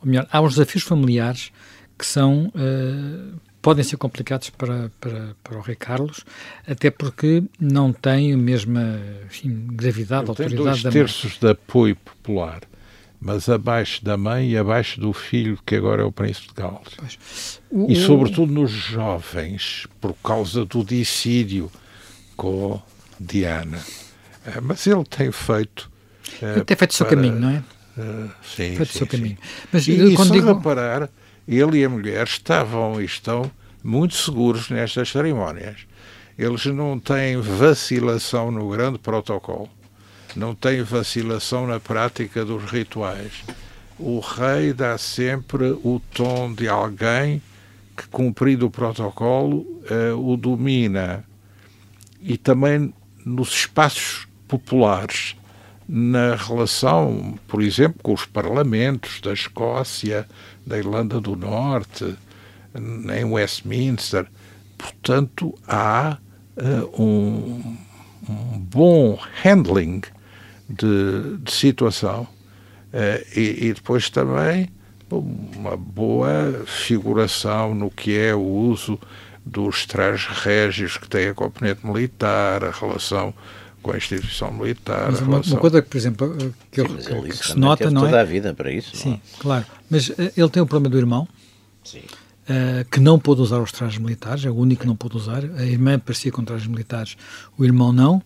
ou 0.00 0.08
melhor, 0.08 0.26
há 0.30 0.40
os 0.40 0.54
desafios 0.54 0.84
familiares 0.84 1.52
que 1.98 2.06
são. 2.06 2.52
Uh, 2.54 3.40
podem 3.62 3.84
ser 3.84 3.96
complicados 3.96 4.50
para, 4.50 4.90
para, 5.00 5.36
para 5.42 5.56
o 5.56 5.60
Rei 5.60 5.76
Carlos, 5.76 6.24
até 6.66 6.90
porque 6.90 7.44
não 7.60 7.92
tem 7.92 8.32
a 8.34 8.36
mesma 8.36 9.00
enfim, 9.24 9.68
gravidade, 9.70 10.22
Ele 10.22 10.30
autoridade 10.30 10.82
tem 10.82 10.90
dois 10.90 10.94
terços 10.94 11.38
de 11.38 11.48
apoio 11.48 11.94
popular, 11.94 12.62
mas 13.24 13.48
abaixo 13.48 14.04
da 14.04 14.16
mãe 14.16 14.50
e 14.50 14.58
abaixo 14.58 15.00
do 15.00 15.12
filho, 15.12 15.56
que 15.64 15.76
agora 15.76 16.02
é 16.02 16.04
o 16.04 16.10
Príncipe 16.10 16.48
de 16.48 16.54
Gales. 16.54 17.60
O, 17.70 17.86
e 17.88 17.94
sobretudo 17.94 18.52
nos 18.52 18.72
jovens, 18.72 19.86
por 20.00 20.12
causa 20.24 20.64
do 20.64 20.82
dissídio 20.82 21.70
com 22.36 22.82
Diana. 23.20 23.80
Eh, 24.44 24.60
mas 24.60 24.84
ele 24.88 25.04
tem 25.04 25.30
feito... 25.30 25.88
Eh, 26.42 26.54
ele 26.56 26.64
tem 26.64 26.76
feito 26.76 26.90
o 26.90 26.94
seu 26.94 27.06
caminho, 27.06 27.38
não 27.38 27.50
é? 27.50 27.62
Uh, 27.96 28.30
sim, 28.42 28.74
feito 28.74 28.86
sim, 28.86 28.98
seu 28.98 29.06
caminho. 29.06 29.38
Mas, 29.70 29.86
e, 29.86 29.92
e 29.92 30.16
quando 30.16 30.32
digo... 30.32 30.52
reparar 30.52 31.08
ele 31.46 31.78
e 31.78 31.84
a 31.84 31.88
mulher 31.88 32.26
estavam 32.26 33.00
e 33.00 33.04
estão 33.04 33.48
muito 33.84 34.14
seguros 34.14 34.68
nestas 34.68 35.10
cerimónias. 35.10 35.86
Eles 36.36 36.66
não 36.66 36.98
têm 36.98 37.36
vacilação 37.36 38.50
no 38.50 38.68
grande 38.68 38.98
protocolo, 38.98 39.68
não 40.38 40.54
têm 40.54 40.82
vacilação 40.82 41.66
na 41.66 41.80
prática 41.80 42.44
dos 42.44 42.64
rituais. 42.70 43.44
O 43.98 44.20
rei 44.20 44.72
dá 44.72 44.96
sempre 44.98 45.70
o 45.70 46.00
tom 46.12 46.52
de 46.52 46.68
alguém 46.68 47.42
que, 47.96 48.06
cumprido 48.08 48.66
o 48.66 48.70
protocolo, 48.70 49.58
uh, 49.90 50.16
o 50.16 50.36
domina. 50.36 51.24
E 52.20 52.36
também 52.36 52.92
nos 53.24 53.50
espaços 53.50 54.26
populares, 54.48 55.36
na 55.88 56.34
relação, 56.36 57.38
por 57.46 57.62
exemplo, 57.62 58.00
com 58.02 58.14
os 58.14 58.24
parlamentos 58.24 59.20
da 59.20 59.32
Escócia, 59.32 60.26
da 60.66 60.78
Irlanda 60.78 61.20
do 61.20 61.36
Norte, 61.36 62.16
em 62.74 63.24
Westminster. 63.24 64.26
Portanto, 64.78 65.54
há 65.66 66.18
uh, 66.56 67.02
um, 67.02 67.76
um, 68.28 68.58
bom 68.58 69.18
handling 69.42 70.02
de, 70.72 71.36
de 71.38 71.52
situação 71.52 72.22
uh, 72.22 73.38
e, 73.38 73.66
e, 73.66 73.72
depois 73.74 74.08
também 74.10 74.68
uma 75.10 75.76
boa 75.76 76.64
figuração 76.66 77.74
no 77.74 77.90
que 77.90 78.16
é 78.16 78.34
o 78.34 78.40
uso 78.40 78.98
dos 79.44 79.84
trajes 79.84 80.26
régios 80.26 80.96
que 80.96 81.08
tem 81.08 81.28
a 81.28 81.34
componente 81.34 81.86
militar, 81.86 82.64
a 82.64 82.70
relação 82.70 83.34
com 83.82 83.90
a 83.90 83.96
instituição 83.96 84.52
militar. 84.52 85.10
Mas 85.10 85.20
uma, 85.20 85.40
uma, 85.40 85.56
coisa 85.58 85.82
que, 85.82 85.88
por 85.88 85.96
exemplo, 85.96 86.54
que, 86.70 86.80
eu, 86.80 86.88
Sim, 86.88 87.22
que, 87.22 87.28
que 87.30 87.46
se 87.48 87.58
nota, 87.58 87.90
não 87.90 88.02
é? 88.02 88.04
toda 88.06 88.20
a 88.20 88.24
vida 88.24 88.54
para 88.54 88.72
isso. 88.72 88.96
Sim, 88.96 89.20
claro. 89.40 89.66
Mas 89.90 90.08
uh, 90.08 90.14
ele 90.36 90.48
tem 90.48 90.62
o 90.62 90.66
problema 90.66 90.90
do 90.90 90.98
irmão. 90.98 91.28
Sim. 91.84 92.02
Uh, 92.42 92.84
que 92.90 92.98
não 93.00 93.18
pôde 93.18 93.40
usar 93.40 93.60
os 93.60 93.70
trajes 93.70 93.98
militares, 93.98 94.44
é 94.44 94.50
o 94.50 94.54
único 94.54 94.82
que 94.82 94.86
não 94.86 94.96
pôde 94.96 95.16
usar. 95.16 95.44
A 95.56 95.64
irmã 95.64 95.98
parecia 95.98 96.30
com 96.30 96.44
trajes 96.44 96.66
militares, 96.66 97.16
o 97.58 97.64
irmão 97.64 97.92
não. 97.92 98.16
Uh, 98.16 98.22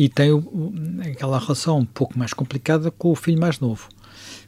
e 0.00 0.08
tem 0.08 0.32
o, 0.32 0.72
aquela 1.02 1.38
relação 1.38 1.80
um 1.80 1.84
pouco 1.84 2.18
mais 2.18 2.32
complicada 2.32 2.90
com 2.90 3.10
o 3.10 3.14
filho 3.14 3.38
mais 3.38 3.60
novo. 3.60 3.86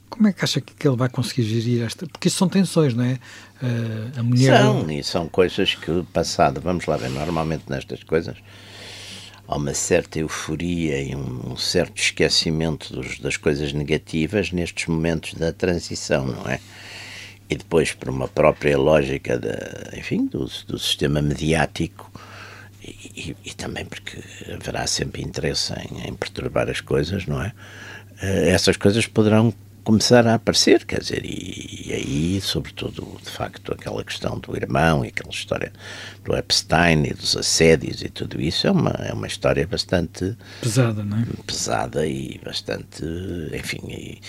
Como 0.09 0.27
é 0.27 0.33
que 0.33 0.43
acha 0.43 0.62
que 0.62 0.88
ele 0.88 0.97
vai 0.97 1.11
conseguir 1.11 1.43
gerir 1.43 1.83
esta? 1.83 2.07
Porque 2.07 2.29
isso 2.29 2.38
são 2.38 2.49
tensões, 2.49 2.95
não 2.95 3.05
é? 3.05 3.19
Uh, 3.62 4.21
a 4.21 4.23
mulher. 4.23 4.59
São, 4.59 4.91
e 4.91 5.05
são 5.05 5.29
coisas 5.29 5.75
que, 5.75 6.03
passado, 6.11 6.59
vamos 6.59 6.87
lá 6.87 6.97
ver, 6.97 7.11
normalmente 7.11 7.65
nestas 7.69 8.03
coisas 8.03 8.35
há 9.47 9.55
uma 9.55 9.75
certa 9.75 10.19
euforia 10.19 11.03
e 11.03 11.15
um, 11.15 11.53
um 11.53 11.57
certo 11.59 12.01
esquecimento 12.01 12.91
dos, 12.91 13.19
das 13.19 13.37
coisas 13.37 13.75
negativas 13.75 14.53
nestes 14.53 14.87
momentos 14.87 15.35
da 15.35 15.53
transição, 15.53 16.29
não 16.29 16.51
é? 16.51 16.61
E 17.51 17.57
depois, 17.57 17.93
por 17.93 18.09
uma 18.09 18.27
própria 18.27 18.79
lógica, 18.79 19.38
de, 19.38 19.99
enfim, 19.99 20.25
do, 20.25 20.47
do 20.67 20.79
sistema 20.79 21.21
mediático, 21.21 22.11
e, 22.85 23.37
e, 23.45 23.55
também 23.55 23.85
porque 23.85 24.18
haverá 24.53 24.87
sempre 24.87 25.23
interesse 25.23 25.73
em, 25.75 26.09
em, 26.09 26.14
perturbar 26.14 26.68
as 26.68 26.81
coisas, 26.81 27.27
não 27.27 27.40
é? 27.40 27.53
Uh, 28.23 28.49
essas 28.49 28.77
coisas 28.77 29.07
poderão 29.07 29.55
começar 29.85 30.27
a 30.27 30.35
aparecer, 30.35 30.85
quer 30.85 31.01
dizer, 31.01 31.25
e, 31.25 31.87
e, 31.88 31.92
aí, 31.92 32.40
sobretudo, 32.40 33.18
de 33.23 33.31
facto, 33.31 33.73
aquela 33.73 34.03
questão 34.05 34.38
do 34.38 34.57
irmão 34.57 35.05
e 35.05 35.09
aquela 35.09 35.31
história 35.31 35.73
do 36.25 36.37
Epstein 36.37 37.05
e 37.05 37.14
dos 37.14 37.37
assédios 37.37 38.03
e 38.03 38.09
tudo 38.09 38.40
isso 38.40 38.66
é 38.66 38.71
uma, 38.71 38.90
é 38.90 39.12
uma 39.12 39.27
história 39.27 39.66
bastante 39.66 40.37
pesada, 40.61 41.05
não 41.05 41.18
é? 41.18 41.25
Pesada 41.47 42.07
e 42.07 42.40
bastante, 42.45 43.05
enfim, 43.53 43.81
e, 43.88 44.21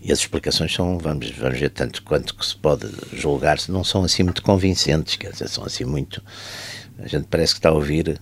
e 0.00 0.12
as 0.12 0.20
explicações 0.20 0.72
são, 0.72 0.98
vamos, 0.98 1.30
vamos 1.32 1.58
ver, 1.58 1.70
tanto 1.70 2.02
quanto 2.02 2.34
que 2.34 2.46
se 2.46 2.56
pode 2.56 2.88
julgar, 3.12 3.58
não 3.68 3.84
são 3.84 4.04
assim 4.04 4.22
muito 4.22 4.42
convincentes, 4.42 5.16
quer 5.16 5.32
dizer, 5.32 5.48
são 5.48 5.64
assim 5.64 5.84
muito. 5.84 6.22
A 6.98 7.06
gente 7.06 7.26
parece 7.30 7.54
que 7.54 7.58
está 7.58 7.68
a 7.68 7.72
ouvir 7.72 8.20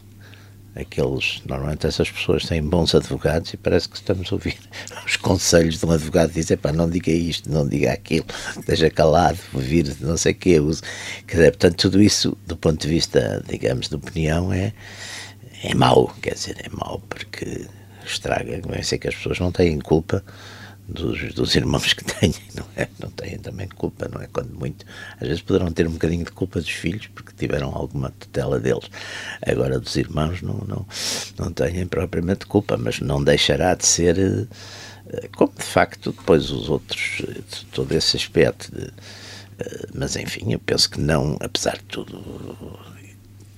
aqueles, 0.74 1.40
normalmente 1.46 1.86
essas 1.86 2.10
pessoas 2.10 2.44
têm 2.44 2.62
bons 2.62 2.94
advogados 2.94 3.52
e 3.54 3.56
parece 3.56 3.88
que 3.88 3.96
estamos 3.96 4.30
a 4.30 4.34
ouvir 4.34 4.58
os 5.06 5.16
conselhos 5.16 5.78
de 5.78 5.86
um 5.86 5.90
advogado 5.90 6.32
dizer, 6.32 6.58
pá, 6.58 6.70
não 6.70 6.88
diga 6.88 7.10
isto, 7.10 7.50
não 7.50 7.66
diga 7.66 7.92
aquilo, 7.92 8.26
esteja 8.58 8.90
calado, 8.90 9.38
vir 9.54 9.96
não 10.00 10.16
sei 10.16 10.32
o 10.32 10.34
quê. 10.34 10.60
Quer 11.26 11.36
dizer, 11.36 11.50
portanto, 11.52 11.76
tudo 11.76 12.02
isso, 12.02 12.36
do 12.46 12.56
ponto 12.56 12.80
de 12.80 12.88
vista, 12.88 13.42
digamos, 13.48 13.88
de 13.88 13.94
opinião, 13.94 14.52
é, 14.52 14.74
é 15.64 15.74
mau, 15.74 16.14
quer 16.20 16.34
dizer, 16.34 16.56
é 16.62 16.68
mau 16.68 17.02
porque 17.08 17.66
estraga, 18.04 18.60
vai 18.66 18.82
ser 18.82 18.98
que 18.98 19.08
as 19.08 19.14
pessoas 19.14 19.40
não 19.40 19.50
têm 19.50 19.80
culpa 19.80 20.22
dos, 20.88 21.34
dos 21.34 21.54
irmãos 21.54 21.92
que 21.92 22.04
têm, 22.14 22.34
não 22.54 22.64
é? 22.76 22.88
Não 22.98 23.10
têm 23.10 23.38
também 23.38 23.68
culpa, 23.68 24.08
não 24.12 24.20
é? 24.20 24.26
Quando 24.26 24.54
muito, 24.54 24.84
às 25.20 25.26
vezes 25.26 25.42
poderão 25.42 25.70
ter 25.72 25.86
um 25.86 25.92
bocadinho 25.92 26.24
de 26.24 26.32
culpa 26.32 26.60
dos 26.60 26.70
filhos 26.70 27.06
porque 27.08 27.32
tiveram 27.36 27.74
alguma 27.74 28.10
tutela 28.18 28.58
deles. 28.60 28.88
Agora 29.46 29.80
dos 29.80 29.96
irmãos 29.96 30.42
não, 30.42 30.58
não, 30.66 30.86
não 31.38 31.52
têm 31.52 31.86
propriamente 31.86 32.46
culpa, 32.46 32.76
mas 32.76 33.00
não 33.00 33.22
deixará 33.22 33.74
de 33.74 33.86
ser 33.86 34.48
eh, 35.08 35.28
como 35.36 35.52
de 35.56 35.64
facto 35.64 36.12
depois 36.12 36.50
os 36.50 36.68
outros, 36.68 37.22
eh, 37.28 37.42
todo 37.72 37.92
esse 37.92 38.16
aspecto 38.16 38.74
de, 38.74 38.90
eh, 39.58 39.86
mas 39.94 40.16
enfim, 40.16 40.52
eu 40.52 40.58
penso 40.58 40.90
que 40.90 41.00
não, 41.00 41.36
apesar 41.40 41.78
de 41.78 41.84
tudo, 41.84 42.18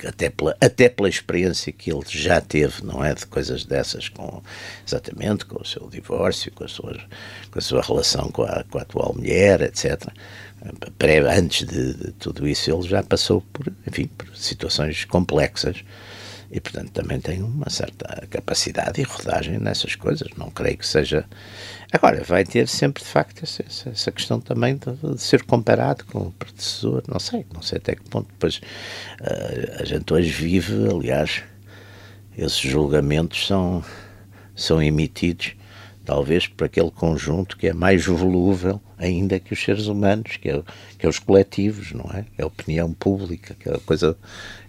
até 0.07 0.31
pela, 0.31 0.57
até 0.61 0.89
pela 0.89 1.09
experiência 1.09 1.73
que 1.73 1.91
ele 1.91 2.03
já 2.07 2.41
teve, 2.41 2.85
não 2.85 3.05
é? 3.05 3.15
De 3.15 3.27
coisas 3.27 3.65
dessas, 3.65 4.09
com, 4.09 4.43
exatamente 4.87 5.45
com 5.45 5.61
o 5.61 5.65
seu 5.65 5.89
divórcio, 5.89 6.53
com 6.53 6.65
a 6.65 6.69
sua, 6.69 6.97
com 7.51 7.59
a 7.59 7.63
sua 7.63 7.83
relação 7.83 8.31
com 8.31 8.43
a, 8.43 8.65
com 8.71 8.79
a 8.79 8.83
atual 8.83 9.15
mulher, 9.15 9.63
etc. 9.63 10.09
Pré, 10.99 11.19
antes 11.21 11.67
de, 11.67 11.95
de, 11.95 12.13
tudo 12.13 12.47
isso, 12.47 12.71
ele 12.71 12.83
já 12.89 13.03
passou 13.03 13.41
por, 13.53 13.73
enfim, 13.87 14.07
por 14.07 14.37
situações 14.37 15.05
complexas 15.05 15.85
e, 16.51 16.61
portanto, 16.61 16.91
também 16.93 17.21
tem 17.21 17.43
uma 17.43 17.69
certa 17.69 18.27
capacidade 18.29 19.01
e 19.01 19.05
rodagem 19.05 19.59
nessas 19.59 19.95
coisas. 19.95 20.29
Não 20.37 20.51
creio 20.51 20.79
que 20.79 20.87
seja. 20.87 21.27
Agora, 21.93 22.23
vai 22.25 22.45
ter 22.45 22.67
sempre, 22.67 23.03
de 23.03 23.09
facto, 23.09 23.43
essa, 23.43 23.63
essa 23.89 24.11
questão 24.11 24.41
também 24.41 24.77
de, 24.77 25.15
de, 25.15 25.21
ser 25.21 25.43
comparado 25.45 26.07
com 26.07 26.19
o 26.21 26.33
predecessor. 26.33 27.03
Não 27.07 27.19
sei, 27.19 27.45
não 27.53 27.61
sei 27.61 27.79
até 27.79 27.95
que 27.95 28.03
ponto. 28.09 28.29
Depois, 28.29 28.57
uh, 29.21 29.83
a 29.83 29.85
gente 29.85 30.11
hoje 30.13 30.31
vive, 30.31 30.89
aliás, 30.89 31.43
esses 32.37 32.59
julgamentos 32.61 33.47
são, 33.47 33.85
são 34.55 34.83
emitidos 34.83 35.55
talvez 36.09 36.47
por 36.47 36.65
aquele 36.65 36.91
conjunto 36.91 37.55
que 37.55 37.69
é 37.69 37.75
mais 37.75 38.07
volúvel 38.07 38.81
ainda 38.97 39.39
que 39.39 39.53
os 39.53 39.63
seres 39.63 39.89
humanos, 39.89 40.39
que 40.39 40.49
é, 40.49 40.63
que 40.99 41.05
é 41.05 41.09
os 41.09 41.19
coletivos, 41.19 41.93
não 41.93 42.11
é? 42.15 42.25
É 42.39 42.45
a 42.45 42.47
opinião 42.47 42.95
pública, 42.95 43.53
aquela 43.53 43.77
é 43.77 43.81
coisa 43.81 44.17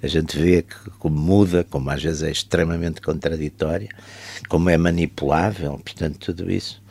a 0.04 0.08
gente 0.08 0.38
vê 0.38 0.63
que 0.63 0.75
como 0.99 1.17
muda, 1.17 1.63
como 1.63 1.89
às 1.89 2.04
vezes 2.04 2.23
é 2.23 2.30
extremamente 2.30 2.99
contraditória, 2.99 3.88
como 4.49 4.69
é 4.69 4.75
manipulável, 4.75 5.80
portanto, 5.80 6.19
tudo 6.19 6.52
isso. 6.52 6.84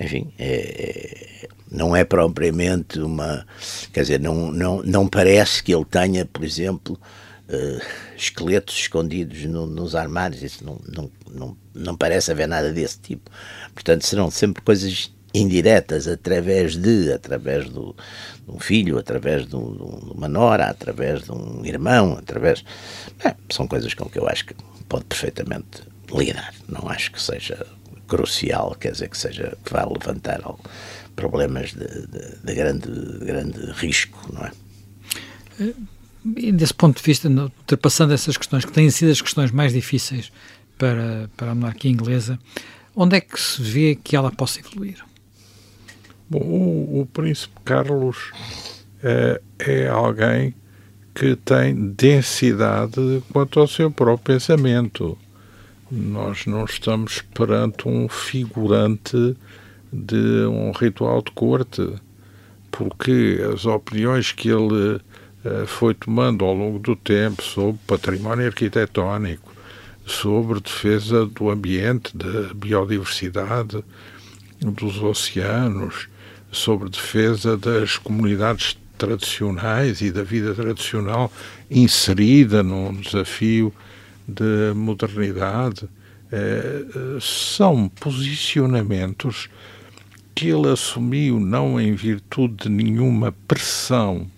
Enfim, 0.00 0.32
é, 0.38 1.42
é, 1.44 1.48
não 1.70 1.94
é 1.94 2.02
propriamente 2.02 2.98
uma. 2.98 3.46
Quer 3.92 4.00
dizer, 4.00 4.20
não, 4.20 4.50
não, 4.50 4.82
não 4.82 5.06
parece 5.06 5.62
que 5.62 5.74
ele 5.74 5.84
tenha, 5.84 6.24
por 6.24 6.42
exemplo, 6.42 6.98
uh, 7.52 7.82
esqueletos 8.16 8.76
escondidos 8.76 9.44
no, 9.44 9.66
nos 9.66 9.94
armários, 9.94 10.42
isso 10.42 10.64
não, 10.64 10.80
não, 10.88 11.10
não, 11.30 11.56
não 11.74 11.96
parece 11.96 12.30
haver 12.30 12.48
nada 12.48 12.72
desse 12.72 12.98
tipo. 12.98 13.30
Portanto, 13.74 14.04
serão 14.06 14.30
sempre 14.30 14.62
coisas 14.62 15.12
indiretas 15.34 16.06
através 16.06 16.76
de, 16.76 17.12
através 17.12 17.68
do, 17.68 17.96
de 18.46 18.50
um 18.50 18.58
filho, 18.58 18.98
através 18.98 19.46
de, 19.46 19.56
um, 19.56 19.72
de, 19.72 20.12
uma 20.12 20.28
nora, 20.28 20.66
através 20.66 21.22
de 21.22 21.32
um 21.32 21.64
irmão, 21.64 22.16
através. 22.18 22.64
É, 23.24 23.34
são 23.50 23.66
coisas 23.66 23.94
com 23.94 24.08
que 24.08 24.18
eu 24.18 24.28
acho 24.28 24.46
que 24.46 24.54
pode 24.88 25.04
perfeitamente 25.04 25.82
lidar. 26.12 26.54
Não 26.68 26.88
acho 26.88 27.12
que 27.12 27.22
seja 27.22 27.66
crucial, 28.06 28.76
quer 28.78 28.92
dizer, 28.92 29.08
que 29.08 29.16
seja 29.16 29.56
que 29.64 29.72
vá 29.72 29.84
levantar 29.86 30.40
problemas 31.16 31.72
de, 31.72 32.06
de, 32.06 32.36
de 32.44 32.54
grande, 32.54 32.88
de 32.88 33.24
grande 33.24 33.72
risco, 33.72 34.18
não 34.32 34.44
é? 34.44 34.52
Desse 36.24 36.74
ponto 36.74 36.98
de 36.98 37.02
vista, 37.02 37.28
ultrapassando 37.28 38.12
essas 38.12 38.36
questões, 38.36 38.64
que 38.64 38.72
têm 38.72 38.88
sido 38.90 39.10
as 39.10 39.20
questões 39.20 39.50
mais 39.50 39.72
difíceis 39.72 40.30
para, 40.78 41.28
para 41.36 41.50
a 41.50 41.54
monarquia 41.54 41.90
inglesa, 41.90 42.38
onde 42.94 43.16
é 43.16 43.20
que 43.20 43.40
se 43.40 43.60
vê 43.60 43.96
que 43.96 44.14
ela 44.14 44.30
possa 44.30 44.60
evoluir? 44.60 45.04
Bom, 46.30 46.38
o, 46.38 47.00
o 47.00 47.06
Príncipe 47.06 47.54
Carlos 47.64 48.30
é, 49.02 49.40
é 49.58 49.88
alguém 49.88 50.54
que 51.14 51.36
tem 51.36 51.74
densidade 51.92 53.22
quanto 53.32 53.60
ao 53.60 53.68
seu 53.68 53.90
próprio 53.90 54.36
pensamento. 54.36 55.18
Nós 55.90 56.46
não 56.46 56.64
estamos 56.64 57.20
perante 57.34 57.86
um 57.86 58.08
figurante 58.08 59.36
de 59.92 60.46
um 60.46 60.70
ritual 60.70 61.20
de 61.20 61.30
corte, 61.32 61.86
porque 62.70 63.38
as 63.52 63.66
opiniões 63.66 64.32
que 64.32 64.48
ele 64.48 65.00
foi 65.66 65.94
tomando 65.94 66.44
ao 66.44 66.54
longo 66.54 66.78
do 66.78 66.94
tempo 66.94 67.42
sobre 67.42 67.80
património 67.86 68.46
arquitetónico, 68.46 69.52
sobre 70.06 70.60
defesa 70.60 71.26
do 71.26 71.50
ambiente, 71.50 72.16
da 72.16 72.54
biodiversidade, 72.54 73.84
dos 74.60 75.02
oceanos, 75.02 76.08
sobre 76.50 76.88
defesa 76.88 77.56
das 77.56 77.96
comunidades 77.98 78.76
tradicionais 78.96 80.00
e 80.00 80.12
da 80.12 80.22
vida 80.22 80.54
tradicional 80.54 81.32
inserida 81.70 82.62
num 82.62 82.92
desafio 82.94 83.72
de 84.28 84.72
modernidade. 84.74 85.88
Eh, 86.30 86.84
são 87.20 87.88
posicionamentos 87.88 89.48
que 90.34 90.48
ele 90.48 90.68
assumiu 90.68 91.38
não 91.40 91.80
em 91.80 91.94
virtude 91.94 92.64
de 92.64 92.68
nenhuma 92.68 93.34
pressão 93.46 94.30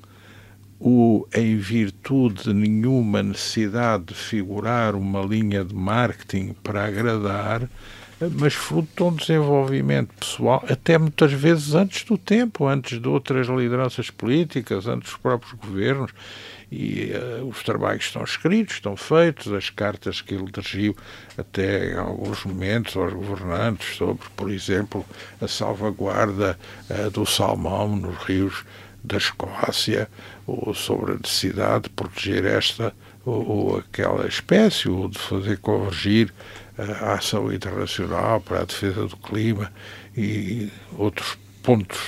o, 0.81 1.27
em 1.35 1.57
virtude 1.57 2.45
de 2.45 2.55
nenhuma 2.55 3.23
necessidade 3.23 4.05
de 4.05 4.15
figurar 4.15 4.95
uma 4.95 5.23
linha 5.23 5.65
de 5.65 5.75
marketing 5.75 6.55
para 6.63 6.85
agradar, 6.85 7.69
mas 8.33 8.55
fruto 8.55 8.89
de 8.97 9.03
um 9.03 9.15
desenvolvimento 9.15 10.15
pessoal, 10.15 10.65
até 10.69 10.97
muitas 10.99 11.33
vezes 11.33 11.75
antes 11.75 12.05
do 12.05 12.17
tempo, 12.17 12.67
antes 12.67 13.01
de 13.01 13.09
outras 13.09 13.49
lideranças 13.49 14.11
políticas, 14.11 14.87
antes 14.87 15.11
dos 15.11 15.19
próprios 15.19 15.53
governos. 15.55 16.13
E 16.73 17.13
uh, 17.13 17.47
os 17.47 17.63
trabalhos 17.63 18.05
estão 18.05 18.25
escritos, 18.25 18.77
estão 18.77 18.97
feitos, 18.97 19.53
as 19.53 19.71
cartas 19.71 20.21
que 20.21 20.35
ele 20.35 20.51
dirigiu 20.51 20.97
até 21.39 21.93
em 21.93 21.97
alguns 21.97 22.45
momentos 22.45 22.97
aos 22.97 23.13
governantes 23.13 23.97
sobre, 23.97 24.27
por 24.35 24.51
exemplo, 24.51 25.05
a 25.41 25.47
salvaguarda 25.47 26.59
uh, 26.91 27.11
do 27.11 27.25
salmão 27.25 27.95
nos 27.95 28.17
rios 28.25 28.65
da 29.05 29.19
Escócia, 29.19 30.09
ou 30.47 30.75
sobre 30.75 31.13
a 31.13 31.17
necessidade 31.17 31.85
de 31.85 31.91
proteger 31.91 32.47
esta 32.47 32.93
ou, 33.25 33.47
ou 33.49 33.79
aquela 33.79 34.27
espécie, 34.27 34.89
ou 34.89 35.09
de 35.09 35.19
fazer 35.19 35.59
convergir 35.59 36.33
a 36.77 37.15
ação 37.15 37.53
internacional 37.53 38.41
para 38.41 38.63
a 38.63 38.65
defesa 38.65 39.07
do 39.07 39.17
clima 39.17 39.71
e 40.17 40.71
outros 40.99 41.39
pontos 41.63 41.99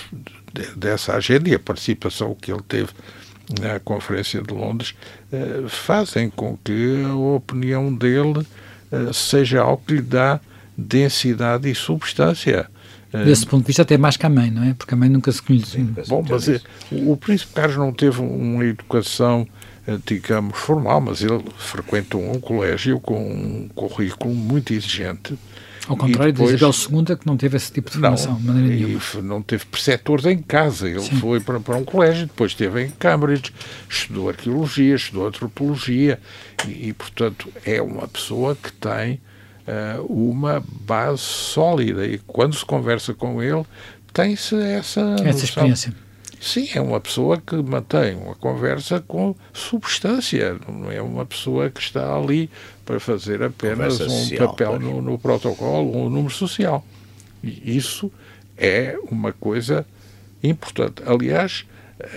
de, 0.52 0.66
dessa 0.76 1.14
agenda 1.14 1.48
e 1.48 1.54
a 1.54 1.58
participação 1.58 2.34
que 2.34 2.52
ele 2.52 2.62
teve 2.66 2.90
na 3.60 3.78
Conferência 3.78 4.42
de 4.42 4.52
Londres 4.52 4.94
eh, 5.32 5.64
fazem 5.68 6.28
com 6.28 6.56
que 6.56 7.04
a 7.04 7.14
opinião 7.14 7.94
dele 7.94 8.44
eh, 8.90 9.12
seja 9.12 9.62
algo 9.62 9.82
que 9.86 9.94
lhe 9.94 10.02
dá 10.02 10.40
densidade 10.76 11.70
e 11.70 11.74
substância. 11.74 12.68
Eh, 13.12 13.24
Desse 13.24 13.46
ponto 13.46 13.62
de 13.62 13.66
vista, 13.68 13.82
até 13.82 13.96
mais 13.96 14.16
que 14.16 14.26
a 14.26 14.28
mãe, 14.28 14.50
não 14.50 14.62
é? 14.62 14.74
Porque 14.74 14.94
a 14.94 14.96
mãe 14.96 15.08
nunca 15.08 15.30
se 15.32 15.42
conheceu. 15.42 15.86
Bom, 16.08 16.24
mas 16.28 16.48
o 16.90 17.16
Príncipe 17.16 17.52
Carlos 17.54 17.76
não 17.76 17.92
teve 17.92 18.20
uma 18.20 18.64
educação 18.64 19.46
digamos, 20.04 20.58
formal, 20.58 21.00
mas 21.00 21.22
ele 21.22 21.44
frequentou 21.56 22.20
um 22.20 22.40
colégio 22.40 22.98
com 22.98 23.18
um 23.18 23.68
currículo 23.74 24.34
muito 24.34 24.72
exigente. 24.72 25.38
Ao 25.86 25.96
contrário 25.96 26.32
depois, 26.32 26.50
de 26.50 26.56
Isabel 26.56 27.04
II, 27.06 27.16
que 27.16 27.26
não 27.26 27.36
teve 27.36 27.56
esse 27.56 27.70
tipo 27.70 27.88
de 27.90 27.98
formação, 27.98 28.40
não, 28.40 28.58
e 28.58 28.98
não 29.22 29.40
teve 29.40 29.64
preceptores 29.66 30.24
em 30.24 30.38
casa. 30.38 30.88
Ele 30.88 31.00
Sim. 31.00 31.16
foi 31.20 31.38
para, 31.38 31.60
para, 31.60 31.76
um 31.76 31.84
colégio, 31.84 32.26
depois 32.26 32.50
esteve 32.50 32.82
em 32.82 32.90
Cambridge, 32.90 33.52
estudou 33.88 34.28
arqueologia, 34.28 34.96
estudou 34.96 35.28
antropologia, 35.28 36.18
e, 36.66 36.88
e 36.88 36.92
portanto, 36.92 37.48
é 37.64 37.80
uma 37.80 38.08
pessoa 38.08 38.56
que 38.60 38.72
tem 38.72 39.20
uma 40.08 40.62
base 40.82 41.18
sólida. 41.18 42.06
E 42.06 42.18
quando 42.18 42.54
se 42.54 42.64
conversa 42.64 43.12
com 43.14 43.42
ele, 43.42 43.64
tem-se 44.12 44.56
essa. 44.56 45.16
Essa 45.24 45.44
experiência 45.44 45.92
Sim, 46.40 46.68
é 46.74 46.80
uma 46.80 47.00
pessoa 47.00 47.40
que 47.40 47.56
mantém 47.56 48.14
uma 48.14 48.34
conversa 48.34 49.00
com 49.00 49.34
substância, 49.52 50.58
não 50.68 50.90
é 50.90 51.00
uma 51.00 51.24
pessoa 51.24 51.70
que 51.70 51.80
está 51.80 52.14
ali 52.14 52.50
para 52.84 53.00
fazer 53.00 53.42
apenas 53.42 53.98
conversa 53.98 54.04
um 54.04 54.20
social, 54.20 54.48
papel 54.48 54.78
no, 54.78 55.02
no, 55.02 55.18
protocolo, 55.18 55.96
um 55.96 56.10
número 56.10 56.32
social. 56.32 56.84
E 57.42 57.76
isso 57.76 58.12
é 58.56 58.98
uma 59.10 59.32
coisa 59.32 59.86
importante. 60.42 61.02
Aliás, 61.06 61.66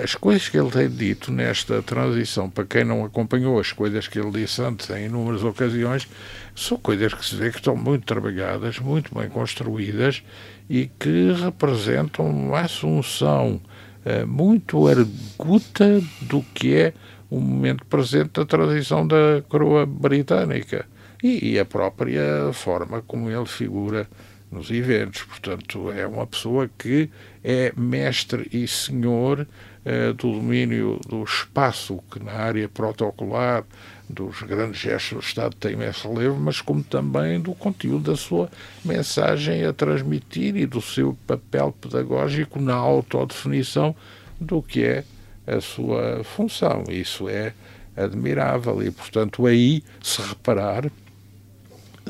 as 0.04 0.14
coisas 0.16 0.50
que 0.50 0.58
ele 0.58 0.70
tem 0.72 0.90
dito 0.90 1.32
nesta 1.32 1.82
transição, 1.82 2.50
para 2.50 2.66
quem 2.66 2.84
não 2.84 3.06
acompanhou 3.06 3.60
as 3.60 3.72
coisas 3.72 4.08
que 4.08 4.20
ele 4.20 4.32
disse 4.32 4.62
antes 4.62 4.90
em 4.90 5.06
inúmeras 5.06 5.44
ocasiões, 5.44 6.08
são 6.54 6.78
coisas 6.78 7.14
que 7.14 7.26
se 7.26 7.36
vê 7.36 7.50
que 7.50 7.58
estão 7.58 7.76
muito 7.76 8.06
trabalhadas, 8.06 8.78
muito 8.80 9.16
bem 9.16 9.30
construídas 9.30 10.22
e 10.70 10.90
que 11.00 11.32
representam 11.32 12.30
uma 12.30 12.62
assunção 12.62 13.62
eh, 14.04 14.26
muito 14.26 14.88
arguta 14.88 16.02
do 16.22 16.42
que 16.54 16.76
é 16.76 16.94
o 17.30 17.40
momento 17.40 17.86
presente 17.86 18.32
da 18.34 18.46
transição 18.46 19.08
da 19.08 19.42
coroa 19.48 19.86
britânica 19.86 20.86
e, 21.24 21.54
e, 21.54 21.60
a 21.60 21.66
própria 21.66 22.52
forma 22.54 23.02
como 23.02 23.30
ele 23.30 23.46
figura 23.46 24.08
nos 24.52 24.72
eventos. 24.72 25.24
Portanto, 25.24 25.92
é 25.92 26.06
uma 26.06 26.26
pessoa 26.26 26.70
que 26.78 27.10
é 27.44 27.72
mestre 27.76 28.48
e 28.52 28.68
senhor 28.68 29.48
eh, 29.86 30.14
do 30.14 30.34
domínio 30.34 31.00
do 31.08 31.24
espaço, 31.24 32.04
que 32.12 32.22
na 32.22 32.34
área 32.34 32.68
protocolar 32.68 33.64
dos 34.10 34.42
grandes 34.42 34.82
gestos 34.82 35.14
do 35.14 35.24
Estado 35.24 35.56
tem 35.56 35.74
imenso 35.74 36.12
relevo, 36.12 36.40
mas 36.40 36.62
como 36.62 36.84
também 36.84 37.40
do 37.40 37.54
conteúdo 37.54 38.12
da 38.12 38.18
sua 38.18 38.50
mensagem 38.84 39.64
a 39.64 39.72
transmitir 39.72 40.56
e 40.58 40.66
do 40.66 40.82
seu 40.82 41.18
papel 41.28 41.72
pedagógico 41.80 42.60
na 42.60 42.74
autodefinição 42.74 43.96
do 44.40 44.62
que 44.62 44.84
é 44.84 45.04
a 45.46 45.62
sua 45.62 46.24
função. 46.24 46.84
Isso 46.90 47.30
é 47.30 47.54
admirável 47.96 48.82
e, 48.82 48.92
portanto, 48.92 49.46
aí, 49.46 49.84
se 50.02 50.22
reparar, 50.22 50.90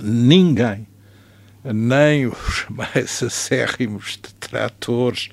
ninguém, 0.01 0.87
nem 1.63 2.27
os 2.27 2.65
mais 2.69 3.21
acérrimos 3.21 4.17
detratores 4.17 5.29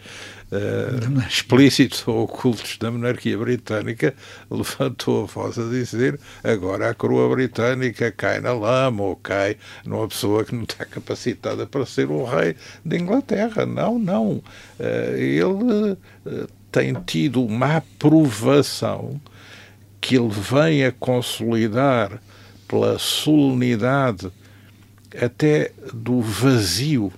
uh, 0.51 1.21
explícitos 1.29 2.07
ou 2.07 2.25
ocultos 2.25 2.79
da 2.79 2.91
monarquia 2.91 3.37
britânica 3.39 4.15
levantou 4.51 5.25
a 5.25 5.27
voz 5.27 5.59
a 5.59 5.69
dizer 5.69 6.19
agora 6.43 6.91
a 6.91 6.95
coroa 6.95 7.35
britânica 7.35 8.11
cai 8.11 8.41
na 8.41 8.53
lama 8.53 9.03
ou 9.03 9.17
cai 9.17 9.57
numa 9.85 10.09
pessoa 10.09 10.45
que 10.45 10.55
não 10.55 10.65
está 10.65 10.85
capacitada 10.85 11.67
para 11.67 11.87
ser 11.87 12.11
o 12.11 12.25
rei 12.25 12.57
da 12.85 12.97
Inglaterra. 12.97 13.67
Não, 13.67 13.99
não. 13.99 14.43
Uh, 14.79 15.17
ele 15.17 15.93
uh, 15.93 16.49
tem 16.71 16.93
tido 17.07 17.43
uma 17.45 17.77
aprovação 17.77 19.21
que 20.01 20.17
ele 20.17 20.31
vem 20.31 20.85
a 20.85 20.93
consolidar 20.93 22.21
pela 22.69 22.99
solenidade 22.99 24.31
até 25.25 25.73
do 25.93 26.21
vazio 26.21 27.13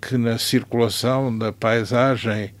que 0.00 0.16
na 0.16 0.38
circulação 0.38 1.36
da 1.36 1.52
paisagem 1.52 2.52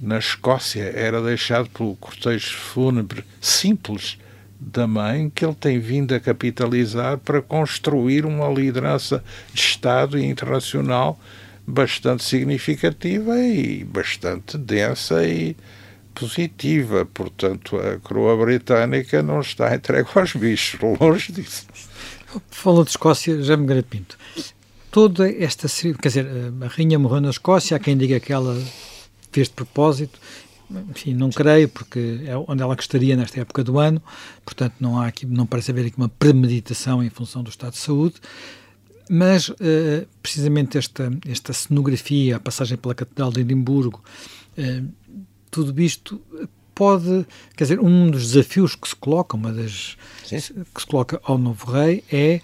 na 0.00 0.18
Escócia 0.18 0.92
era 0.94 1.22
deixado 1.22 1.68
pelo 1.70 1.96
cortejo 1.96 2.56
fúnebre 2.56 3.24
simples 3.40 4.18
da 4.58 4.86
mãe 4.86 5.30
que 5.34 5.44
ele 5.44 5.54
tem 5.54 5.78
vindo 5.78 6.14
a 6.14 6.20
capitalizar 6.20 7.16
para 7.18 7.40
construir 7.40 8.26
uma 8.26 8.48
liderança 8.48 9.24
de 9.52 9.60
Estado 9.60 10.18
e 10.18 10.24
internacional 10.24 11.18
bastante 11.66 12.22
significativa 12.22 13.38
e 13.38 13.84
bastante 13.84 14.58
densa 14.58 15.26
e 15.26 15.56
positiva. 16.14 17.06
Portanto, 17.06 17.78
a 17.78 17.98
coroa 17.98 18.36
britânica 18.44 19.22
não 19.22 19.40
está 19.40 19.74
entregue 19.74 20.08
aos 20.14 20.34
bichos, 20.34 20.78
longe 21.00 21.32
disso. 21.32 21.66
Falou 22.50 22.84
de 22.84 22.90
Escócia, 22.90 23.42
já 23.42 23.56
me 23.56 23.82
Pinto 23.82 24.16
toda 24.90 25.30
esta. 25.30 25.68
Quer 25.68 26.08
dizer, 26.08 26.26
a 26.60 26.66
rainha 26.66 26.98
morreu 26.98 27.20
na 27.20 27.30
Escócia, 27.30 27.76
há 27.76 27.80
quem 27.80 27.96
diga 27.96 28.20
que 28.20 28.32
ela 28.32 28.60
fez 29.32 29.48
de 29.48 29.54
propósito. 29.54 30.18
Enfim, 30.90 31.14
não 31.14 31.30
creio, 31.30 31.68
porque 31.68 32.20
é 32.24 32.36
onde 32.36 32.62
ela 32.62 32.76
gostaria 32.76 33.16
nesta 33.16 33.40
época 33.40 33.64
do 33.64 33.80
ano, 33.80 34.00
portanto 34.44 34.74
não 34.78 35.00
há 35.00 35.08
aqui, 35.08 35.26
não 35.26 35.44
parece 35.44 35.72
haver 35.72 35.86
aqui 35.86 35.96
uma 35.96 36.08
premeditação 36.08 37.02
em 37.02 37.10
função 37.10 37.42
do 37.42 37.50
estado 37.50 37.72
de 37.72 37.78
saúde, 37.78 38.14
mas 39.10 39.48
uh, 39.48 39.56
precisamente 40.22 40.78
esta, 40.78 41.10
esta 41.26 41.52
cenografia, 41.52 42.36
a 42.36 42.40
passagem 42.40 42.78
pela 42.78 42.94
Catedral 42.94 43.32
de 43.32 43.40
Edimburgo, 43.40 44.00
uh, 44.56 44.88
tudo 45.50 45.80
isto 45.82 46.22
pode, 46.80 47.26
quer 47.54 47.64
dizer, 47.64 47.78
um 47.78 48.10
dos 48.10 48.32
desafios 48.32 48.74
que 48.74 48.88
se 48.88 48.96
coloca, 48.96 49.36
uma 49.36 49.52
das 49.52 49.98
Sim. 50.24 50.38
que 50.74 50.80
se 50.80 50.86
coloca 50.86 51.20
ao 51.24 51.36
novo 51.36 51.70
rei 51.70 52.02
é 52.10 52.40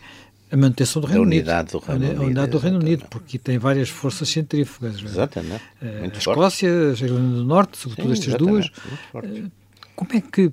a 0.52 0.56
manutenção 0.58 1.00
do 1.00 1.08
Reino 1.08 1.22
Unido. 1.22 1.46
Do 1.70 1.78
Reino 1.78 2.04
Unido. 2.04 2.20
A 2.20 2.24
unidade 2.26 2.50
do 2.50 2.58
Reino 2.58 2.78
Unido, 2.78 3.06
porque 3.08 3.38
tem 3.38 3.56
várias 3.56 3.88
forças 3.88 4.28
centrífugas. 4.28 5.00
É? 5.00 5.04
Exatamente. 5.06 5.64
Uh, 5.80 6.14
a 6.14 6.18
Escócia, 6.18 6.68
a 6.68 7.02
Irlanda 7.02 7.36
do 7.36 7.44
Norte, 7.46 7.78
sobretudo 7.78 8.14
Sim, 8.14 8.20
estas 8.20 8.34
duas. 8.34 8.66
Uh, 9.14 9.50
como 9.94 10.10
é 10.12 10.20
que 10.20 10.52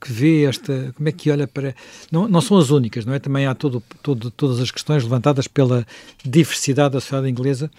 que 0.00 0.10
vê 0.10 0.44
esta, 0.44 0.92
como 0.96 1.08
é 1.08 1.12
que 1.12 1.30
olha 1.30 1.46
para, 1.46 1.74
não, 2.10 2.26
não 2.26 2.40
são 2.40 2.56
as 2.56 2.70
únicas, 2.70 3.04
não 3.04 3.12
é? 3.12 3.18
Também 3.18 3.46
há 3.46 3.54
todo, 3.54 3.82
todo, 4.02 4.30
todas 4.30 4.60
as 4.60 4.70
questões 4.70 5.04
levantadas 5.04 5.46
pela 5.46 5.86
diversidade 6.24 6.94
da 6.94 7.00
sociedade 7.00 7.30
inglesa 7.30 7.70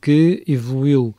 que 0.00 0.42
evoluiu 0.46 1.14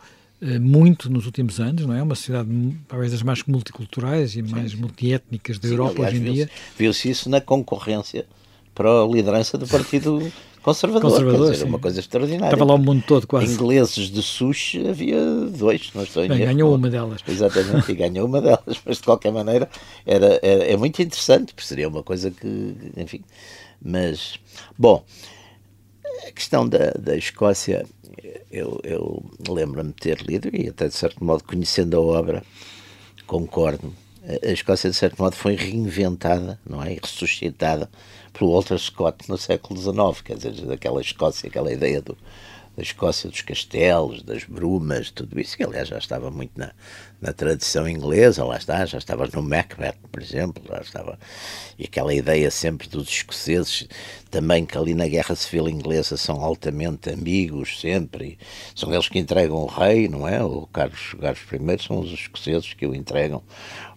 muito 0.59 1.09
nos 1.09 1.25
últimos 1.25 1.59
anos, 1.59 1.85
não 1.85 1.95
é? 1.95 2.01
Uma 2.01 2.15
sociedade 2.15 2.49
talvez 2.87 3.11
das 3.11 3.21
mais 3.21 3.43
multiculturais 3.43 4.35
e 4.35 4.41
mais 4.41 4.71
sim. 4.71 4.77
multiétnicas 4.77 5.57
da 5.59 5.67
Europa 5.67 6.03
aliás, 6.03 6.13
hoje 6.13 6.21
em 6.21 6.33
dia. 6.33 6.49
Viu-se 6.77 7.09
isso 7.09 7.29
na 7.29 7.39
concorrência 7.39 8.25
para 8.75 8.89
a 8.89 9.07
liderança 9.07 9.57
do 9.57 9.67
Partido 9.67 10.31
Conservador. 10.63 11.11
Conservador 11.11 11.51
dizer, 11.51 11.65
uma 11.65 11.77
coisa 11.77 11.99
extraordinária. 11.99 12.53
Estava 12.53 12.63
lá 12.63 12.75
o 12.75 12.77
mundo 12.77 13.03
todo 13.05 13.27
quase. 13.27 13.53
Ingleses 13.53 14.09
de 14.09 14.23
sushi 14.23 14.87
havia 14.87 15.19
dois, 15.49 15.91
não 15.93 16.03
estou 16.03 16.25
Bem, 16.25 16.39
ganhou 16.39 16.73
uma 16.73 16.89
delas. 16.89 17.19
Exatamente, 17.27 17.91
e 17.91 17.95
ganhou 17.95 18.25
uma 18.25 18.39
delas, 18.39 18.79
mas 18.85 18.97
de 18.97 19.03
qualquer 19.03 19.33
maneira 19.33 19.69
era, 20.05 20.39
era, 20.41 20.63
é 20.63 20.77
muito 20.77 21.01
interessante, 21.01 21.53
porque 21.53 21.67
seria 21.67 21.89
uma 21.89 22.01
coisa 22.01 22.31
que, 22.31 22.75
enfim. 22.95 23.19
Mas, 23.83 24.39
bom, 24.77 25.03
a 26.27 26.31
questão 26.31 26.67
da, 26.67 26.91
da 26.91 27.15
Escócia, 27.15 27.85
eu, 28.51 28.79
eu 28.83 29.23
lembro-me 29.47 29.89
de 29.89 29.95
ter 29.95 30.21
lido 30.21 30.49
e 30.53 30.69
até 30.69 30.87
de 30.87 30.93
certo 30.95 31.23
modo 31.23 31.43
conhecendo 31.43 31.97
a 31.97 32.01
obra, 32.01 32.43
concordo. 33.25 33.93
A 34.41 34.51
Escócia, 34.51 34.89
de 34.89 34.95
certo 34.95 35.21
modo, 35.21 35.35
foi 35.35 35.55
reinventada, 35.55 36.59
não 36.65 36.81
é? 36.81 36.93
E 36.93 36.99
ressuscitada 37.01 37.89
pelo 38.31 38.51
Walter 38.51 38.77
Scott 38.79 39.29
no 39.29 39.37
século 39.37 39.79
XIX, 39.79 40.21
quer 40.23 40.37
dizer, 40.37 40.65
daquela 40.65 41.01
Escócia, 41.01 41.47
aquela 41.47 41.71
ideia 41.71 42.01
do, 42.01 42.17
da 42.75 42.81
Escócia 42.81 43.29
dos 43.29 43.41
castelos, 43.41 44.23
das 44.23 44.45
brumas, 44.45 45.11
tudo 45.11 45.39
isso, 45.39 45.57
que 45.57 45.63
aliás 45.63 45.89
já 45.89 45.97
estava 45.97 46.31
muito 46.31 46.57
na, 46.57 46.71
na 47.23 47.31
tradição 47.31 47.87
inglesa, 47.87 48.43
lá 48.43 48.57
está, 48.57 48.85
já 48.85 48.97
estava 48.97 49.25
no 49.33 49.41
Macbeth, 49.41 49.95
por 50.11 50.21
exemplo, 50.21 50.61
já 50.67 50.81
estava. 50.81 51.17
E 51.79 51.85
aquela 51.85 52.13
ideia 52.13 52.51
sempre 52.51 52.89
dos 52.89 53.07
escoceses, 53.07 53.87
também 54.29 54.65
que 54.65 54.77
ali 54.77 54.93
na 54.93 55.07
Guerra 55.07 55.33
Civil 55.33 55.69
Inglesa 55.69 56.17
são 56.17 56.41
altamente 56.43 57.09
amigos, 57.09 57.79
sempre, 57.79 58.37
são 58.75 58.93
eles 58.93 59.07
que 59.07 59.19
entregam 59.19 59.55
o 59.55 59.65
rei, 59.65 60.09
não 60.09 60.27
é? 60.27 60.43
O 60.43 60.67
Carlos, 60.67 61.15
Carlos 61.17 61.41
I 61.41 61.87
são 61.87 62.01
os 62.01 62.11
escoceses 62.11 62.73
que 62.73 62.85
o 62.85 62.93
entregam 62.93 63.41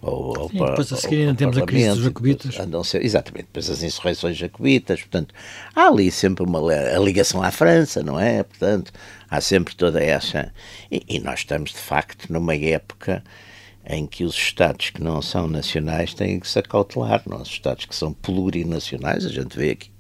ao, 0.01 0.39
ao, 0.39 0.49
Sim, 0.49 0.59
depois 0.59 0.93
a 0.93 0.97
seguir 0.97 1.17
ainda 1.23 1.35
temos 1.35 1.59
a 1.59 1.63
crise 1.63 1.89
dos 1.89 2.05
jacobitas. 2.05 2.61
Andam 2.61 2.85
ser, 2.85 3.05
exatamente, 3.05 3.47
depois 3.47 3.69
as 3.69 3.83
insurreições 3.83 4.37
jacobitas, 4.37 5.01
portanto, 5.01 5.35
há 5.75 5.89
ali 5.89 6.13
sempre 6.13 6.45
uma 6.45 6.61
a 6.61 6.99
ligação 7.01 7.43
à 7.43 7.51
França, 7.51 8.05
não 8.05 8.21
é? 8.21 8.45
Portanto, 8.45 8.93
há 9.31 9.41
sempre 9.41 9.75
toda 9.75 10.03
essa. 10.03 10.53
E, 10.91 11.03
e, 11.09 11.19
nós 11.19 11.41
estamos, 11.41 11.71
de 11.71 11.79
facto, 11.79 12.33
numa 12.33 12.55
época 12.55 13.23
em 13.89 14.07
que 14.07 14.25
os 14.25 14.35
Estados 14.35 14.91
que 14.91 15.03
não 15.03 15.23
são 15.23 15.47
nacionais 15.47 16.13
têm 16.13 16.41
que 16.41 16.49
se 16.49 16.59
acautelar, 16.59 17.23
não? 17.27 17.41
os 17.41 17.49
Estados 17.49 17.85
que 17.85 17.95
são 17.95 18.13
plurinacionais, 18.13 19.25
a 19.25 19.29
gente 19.29 19.57
vê 19.57 19.71
aqui. 19.71 19.91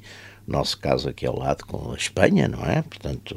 o 0.46 0.50
Nosso 0.50 0.78
caso 0.78 1.08
aqui 1.08 1.24
ao 1.24 1.38
lado 1.38 1.64
com 1.66 1.92
a 1.92 1.96
Espanha, 1.96 2.48
não 2.48 2.64
é? 2.64 2.82
Portanto, 2.82 3.36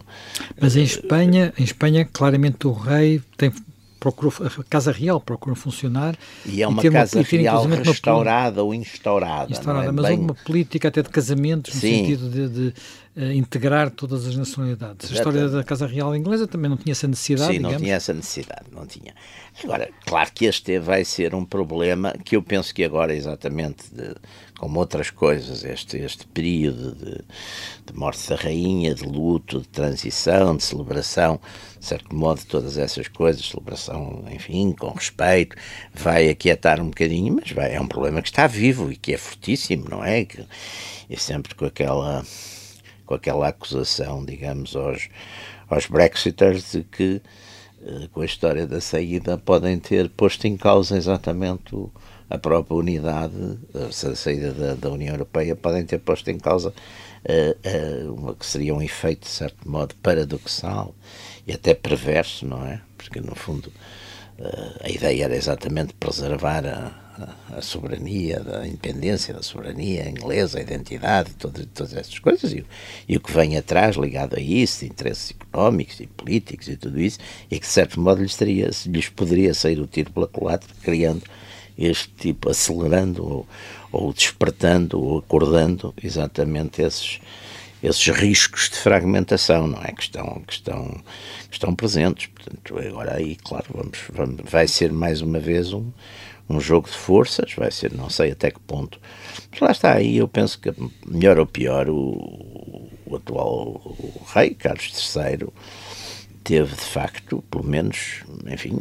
mas 0.60 0.76
em 0.76 0.84
Espanha, 0.84 1.54
em 1.58 1.64
Espanha, 1.64 2.08
claramente 2.12 2.66
o 2.66 2.72
rei 2.72 3.22
tem 3.38 3.52
procurou, 4.00 4.34
a 4.40 4.64
Casa 4.64 4.92
Real 4.92 5.20
procura 5.20 5.56
funcionar. 5.56 6.18
E 6.46 6.64
é 6.64 6.68
uma 6.68 6.84
e 6.84 6.90
Casa 6.90 7.20
uma, 7.20 7.26
Real 7.26 7.68
restaurada 7.68 8.64
ou 8.64 8.74
instaurada. 8.74 9.52
instaurada 9.52 9.88
é? 9.88 9.92
Mas 9.92 10.06
Bem... 10.08 10.20
uma 10.20 10.34
política 10.34 10.88
até 10.88 11.02
de 11.02 11.10
casamentos, 11.10 11.76
no 11.76 11.82
Sim. 11.82 12.06
sentido 12.06 12.30
de, 12.30 12.50
de 12.50 12.74
integrar 13.34 13.90
todas 13.90 14.26
as 14.26 14.36
nacionalidades. 14.36 15.12
A 15.12 15.14
história 15.14 15.48
da 15.50 15.64
Casa 15.64 15.86
Real 15.86 16.16
inglesa 16.16 16.48
também 16.48 16.70
não 16.70 16.78
tinha 16.78 16.92
essa 16.92 17.08
necessidade. 17.08 17.54
Sim, 17.54 17.60
não 17.60 17.76
tinha 17.76 17.96
essa 17.96 18.14
necessidade, 18.14 18.66
não 18.72 18.86
tinha. 18.86 19.14
Agora, 19.64 19.90
claro 20.06 20.32
que 20.34 20.46
este 20.46 20.80
vai 20.80 21.04
ser 21.04 21.36
um 21.36 21.44
problema 21.44 22.14
que 22.24 22.36
eu 22.36 22.42
penso 22.42 22.74
que 22.74 22.84
agora, 22.84 23.14
exatamente, 23.14 23.94
de, 23.94 24.16
como 24.58 24.80
outras 24.80 25.10
coisas, 25.10 25.66
este, 25.66 25.98
este 25.98 26.26
período 26.28 26.96
de, 26.96 27.22
de 27.86 27.98
morte 27.98 28.30
da 28.30 28.36
rainha, 28.36 28.96
de 28.96 29.06
luto, 29.06 29.60
de 29.60 29.68
transição, 29.68 30.56
de 30.56 30.64
celebração, 30.64 31.42
de 31.80 31.86
certo 31.86 32.16
modo, 32.16 32.42
todas 32.46 32.78
essas 32.78 33.08
coisas, 33.08 33.46
celebração, 33.46 34.24
enfim, 34.32 34.72
com 34.72 34.92
respeito, 34.92 35.56
vai 35.94 36.30
aquietar 36.30 36.80
um 36.80 36.88
bocadinho, 36.88 37.36
mas 37.36 37.52
vai, 37.52 37.76
é 37.76 37.82
um 37.82 37.88
problema 37.88 38.22
que 38.22 38.30
está 38.30 38.48
vivo 38.48 38.92
e 38.92 38.96
que 38.96 39.14
é 39.14 39.18
fortíssimo, 39.18 39.88
não 39.90 40.04
é? 40.04 40.24
Que, 40.24 40.46
e 41.10 41.18
sempre 41.18 41.56
com 41.56 41.66
aquela, 41.66 42.24
com 43.10 43.16
aquela 43.16 43.48
acusação, 43.48 44.24
digamos, 44.24 44.76
aos, 44.76 45.10
aos 45.68 45.88
Brexiters 45.88 46.74
de 46.74 46.84
que, 46.84 47.20
eh, 47.82 48.08
com 48.14 48.22
a 48.22 48.26
história 48.26 48.68
da 48.68 48.80
saída, 48.80 49.36
podem 49.36 49.80
ter 49.80 50.08
posto 50.10 50.46
em 50.46 50.56
causa 50.56 50.96
exatamente 50.96 51.76
a 52.30 52.38
própria 52.38 52.78
unidade, 52.78 53.58
a 53.74 54.16
saída 54.16 54.54
da, 54.54 54.76
da 54.76 54.92
União 54.92 55.16
Europeia, 55.16 55.56
podem 55.56 55.84
ter 55.88 55.98
posto 55.98 56.30
em 56.30 56.38
causa 56.38 56.70
uh, 56.70 58.06
uh, 58.06 58.14
uma, 58.14 58.36
que 58.36 58.46
seria 58.46 58.76
um 58.76 58.82
efeito, 58.82 59.22
de 59.22 59.30
certo 59.30 59.68
modo, 59.68 59.96
paradoxal 59.96 60.94
e 61.48 61.52
até 61.52 61.74
perverso, 61.74 62.46
não 62.46 62.64
é? 62.64 62.80
Porque, 62.96 63.20
no 63.20 63.34
fundo, 63.34 63.74
uh, 64.38 64.84
a 64.84 64.90
ideia 64.92 65.24
era 65.24 65.36
exatamente 65.36 65.96
preservar 65.96 66.64
a, 66.68 67.09
a, 67.50 67.62
soberania, 67.62 68.42
a 68.62 68.68
independência 68.68 69.34
da 69.34 69.42
soberania 69.42 70.10
inglesa, 70.10 70.60
a 70.60 70.62
identidade, 70.62 71.34
todas, 71.36 71.66
todas 71.74 71.94
essas 71.94 72.20
coisas, 72.20 72.54
e, 72.54 72.66
e, 73.08 73.18
o 73.18 73.20
que 73.20 73.32
vem 73.32 73.58
atrás 73.58 73.96
ligado 73.96 74.36
a 74.36 74.40
isso, 74.40 74.86
interesses 74.86 75.32
económicos 75.32 76.00
e 76.00 76.08
políticos 76.08 76.68
e 76.68 76.78
tudo 76.78 77.00
isso, 77.00 77.20
e 77.50 77.60
que, 77.60 77.66
de 77.66 77.72
certo 77.72 78.00
modo, 78.00 78.22
lhes, 78.22 78.36
teria, 78.36 78.70
lhes 78.86 79.10
poderia 79.10 79.54
sair 79.54 79.80
o 79.80 79.88
tiro 79.88 80.12
pela 80.12 80.28
culatra, 80.28 80.70
criando 80.82 81.24
este 81.78 82.10
tipo, 82.10 82.50
acelerando 82.50 83.24
ou, 83.24 83.48
ou 83.92 84.14
despertando 84.14 85.02
ou 85.02 85.20
acordando 85.20 85.94
exatamente 86.02 86.82
esses 86.82 87.20
esses 87.82 88.08
riscos 88.10 88.70
de 88.70 88.76
fragmentação, 88.76 89.68
não 89.68 89.82
é? 89.82 89.92
Que 89.92 90.02
estão, 90.02 90.44
que 90.46 90.54
estão, 90.54 91.02
que 91.50 91.54
estão 91.56 91.74
presentes. 91.74 92.28
Portanto, 92.28 92.78
agora 92.78 93.16
aí, 93.16 93.38
claro, 93.38 93.66
vamos, 93.74 94.00
vamos, 94.12 94.42
vai 94.44 94.68
ser 94.68 94.92
mais 94.92 95.22
uma 95.22 95.40
vez 95.40 95.72
um, 95.72 95.90
um 96.50 96.60
jogo 96.60 96.90
de 96.90 96.98
forças, 96.98 97.54
vai 97.54 97.72
ser, 97.72 97.94
não 97.94 98.10
sei 98.10 98.32
até 98.32 98.52
que 98.52 98.60
ponto. 98.60 99.00
Mas 99.52 99.60
lá 99.60 99.72
está, 99.72 99.94
aí 99.94 100.18
eu 100.18 100.28
penso 100.28 100.60
que, 100.60 100.74
melhor 101.06 101.38
ou 101.40 101.46
pior, 101.46 101.90
o, 101.90 102.90
o 103.06 103.16
atual 103.16 103.82
o 103.84 104.24
rei, 104.34 104.56
Carlos 104.56 105.16
III, 105.16 105.48
teve 106.44 106.76
de 106.76 106.82
facto, 106.82 107.44
pelo 107.50 107.64
menos, 107.64 108.24
enfim 108.48 108.80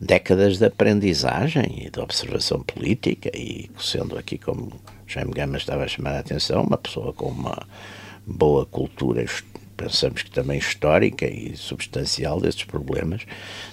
décadas 0.00 0.58
de 0.58 0.66
aprendizagem 0.66 1.86
e 1.86 1.90
de 1.90 2.00
observação 2.00 2.62
política 2.62 3.30
e 3.34 3.70
sendo 3.78 4.16
aqui 4.16 4.38
como 4.38 4.72
Jaime 5.06 5.32
Gama 5.32 5.56
estava 5.56 5.84
a 5.84 5.88
chamar 5.88 6.12
a 6.12 6.20
atenção, 6.20 6.62
uma 6.62 6.78
pessoa 6.78 7.12
com 7.12 7.26
uma 7.26 7.66
boa 8.26 8.64
cultura, 8.64 9.24
pensamos 9.78 10.22
que 10.22 10.30
também 10.30 10.58
histórica 10.58 11.24
e 11.24 11.56
substancial 11.56 12.40
destes 12.40 12.64
problemas, 12.64 13.22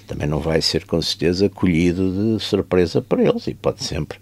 também 0.08 0.28
não 0.28 0.40
vai 0.40 0.62
ser 0.62 0.86
com 0.86 1.02
certeza 1.02 1.48
acolhido 1.48 2.38
de 2.38 2.44
surpresa 2.44 3.02
por 3.02 3.20
eles 3.20 3.48
e 3.48 3.54
pode 3.54 3.84
sempre 3.84 4.18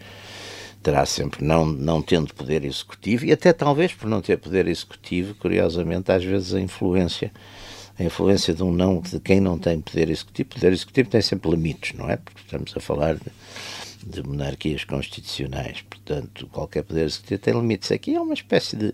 terá 0.81 1.05
sempre, 1.05 1.45
não, 1.45 1.65
não 1.65 2.01
tendo 2.01 2.33
poder 2.33 2.65
executivo, 2.65 3.23
e 3.25 3.31
até 3.31 3.53
talvez 3.53 3.93
por 3.93 4.09
não 4.09 4.21
ter 4.21 4.37
poder 4.37 4.67
executivo, 4.67 5.33
curiosamente, 5.35 6.11
às 6.11 6.25
vezes 6.25 6.53
a 6.53 6.59
influência 6.59 7.31
a 7.97 8.03
influência 8.03 8.53
de 8.53 8.63
um 8.63 8.71
não, 8.71 8.99
de 8.99 9.19
quem 9.19 9.39
não 9.39 9.57
tem 9.57 9.79
poder 9.79 10.09
executivo. 10.09 10.49
Poder 10.49 10.73
executivo 10.73 11.09
tem 11.09 11.21
sempre 11.21 11.51
limites, 11.51 11.95
não 11.95 12.09
é? 12.09 12.17
Porque 12.17 12.41
estamos 12.41 12.73
a 12.75 12.79
falar 12.79 13.15
de, 13.15 13.31
de 14.05 14.21
monarquias 14.21 14.83
constitucionais, 14.83 15.81
portanto, 15.81 16.47
qualquer 16.47 16.83
poder 16.83 17.05
executivo 17.05 17.41
tem 17.41 17.53
limites. 17.53 17.91
Aqui 17.91 18.15
é 18.15 18.19
uma 18.19 18.33
espécie 18.33 18.75
de, 18.75 18.93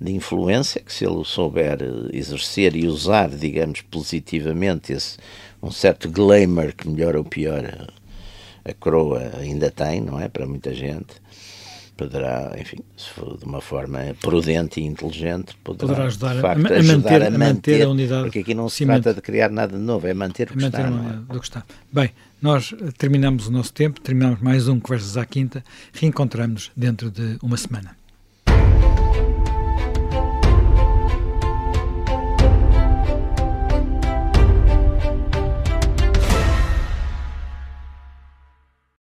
de 0.00 0.12
influência 0.12 0.80
que, 0.80 0.92
se 0.92 1.04
ele 1.04 1.24
souber 1.24 1.78
exercer 2.12 2.74
e 2.74 2.86
usar, 2.86 3.28
digamos, 3.28 3.82
positivamente, 3.82 4.92
esse, 4.92 5.18
um 5.62 5.70
certo 5.70 6.10
glamour 6.10 6.72
que, 6.74 6.88
melhor 6.88 7.16
ou 7.16 7.24
pior, 7.24 7.64
a, 7.64 8.70
a 8.70 8.74
coroa 8.74 9.32
ainda 9.38 9.70
tem, 9.70 10.00
não 10.00 10.18
é? 10.20 10.28
Para 10.28 10.46
muita 10.46 10.72
gente 10.74 11.20
poderá, 11.98 12.54
enfim, 12.56 12.78
se 12.96 13.10
for 13.10 13.36
de 13.36 13.44
uma 13.44 13.60
forma 13.60 13.98
prudente 14.20 14.80
e 14.80 14.84
inteligente, 14.84 15.56
poderá, 15.64 15.88
poderá 15.88 16.06
ajudar, 16.06 16.40
facto, 16.40 16.72
a, 16.72 16.78
a, 16.78 16.82
manter, 16.82 16.92
a, 16.92 16.94
manter, 16.94 17.22
a 17.22 17.30
manter 17.38 17.82
a 17.82 17.88
unidade. 17.90 18.22
Porque 18.22 18.38
aqui 18.38 18.54
não 18.54 18.68
se 18.68 18.86
trata 18.86 19.12
de 19.12 19.20
criar 19.20 19.50
nada 19.50 19.76
de 19.76 19.82
novo, 19.82 20.06
é 20.06 20.14
manter 20.14 20.48
o 20.48 20.52
que 20.52 20.62
manter 20.62 20.86
está. 20.86 20.88
É? 20.88 21.32
do 21.34 21.40
que 21.40 21.46
está. 21.46 21.64
Bem, 21.92 22.10
nós 22.40 22.74
terminamos 22.96 23.48
o 23.48 23.50
nosso 23.50 23.72
tempo, 23.72 24.00
terminamos 24.00 24.40
mais 24.40 24.68
um 24.68 24.78
Conversas 24.78 25.16
à 25.16 25.26
Quinta, 25.26 25.64
reencontramos 25.92 26.70
dentro 26.76 27.10
de 27.10 27.38
uma 27.42 27.56
semana. 27.56 27.96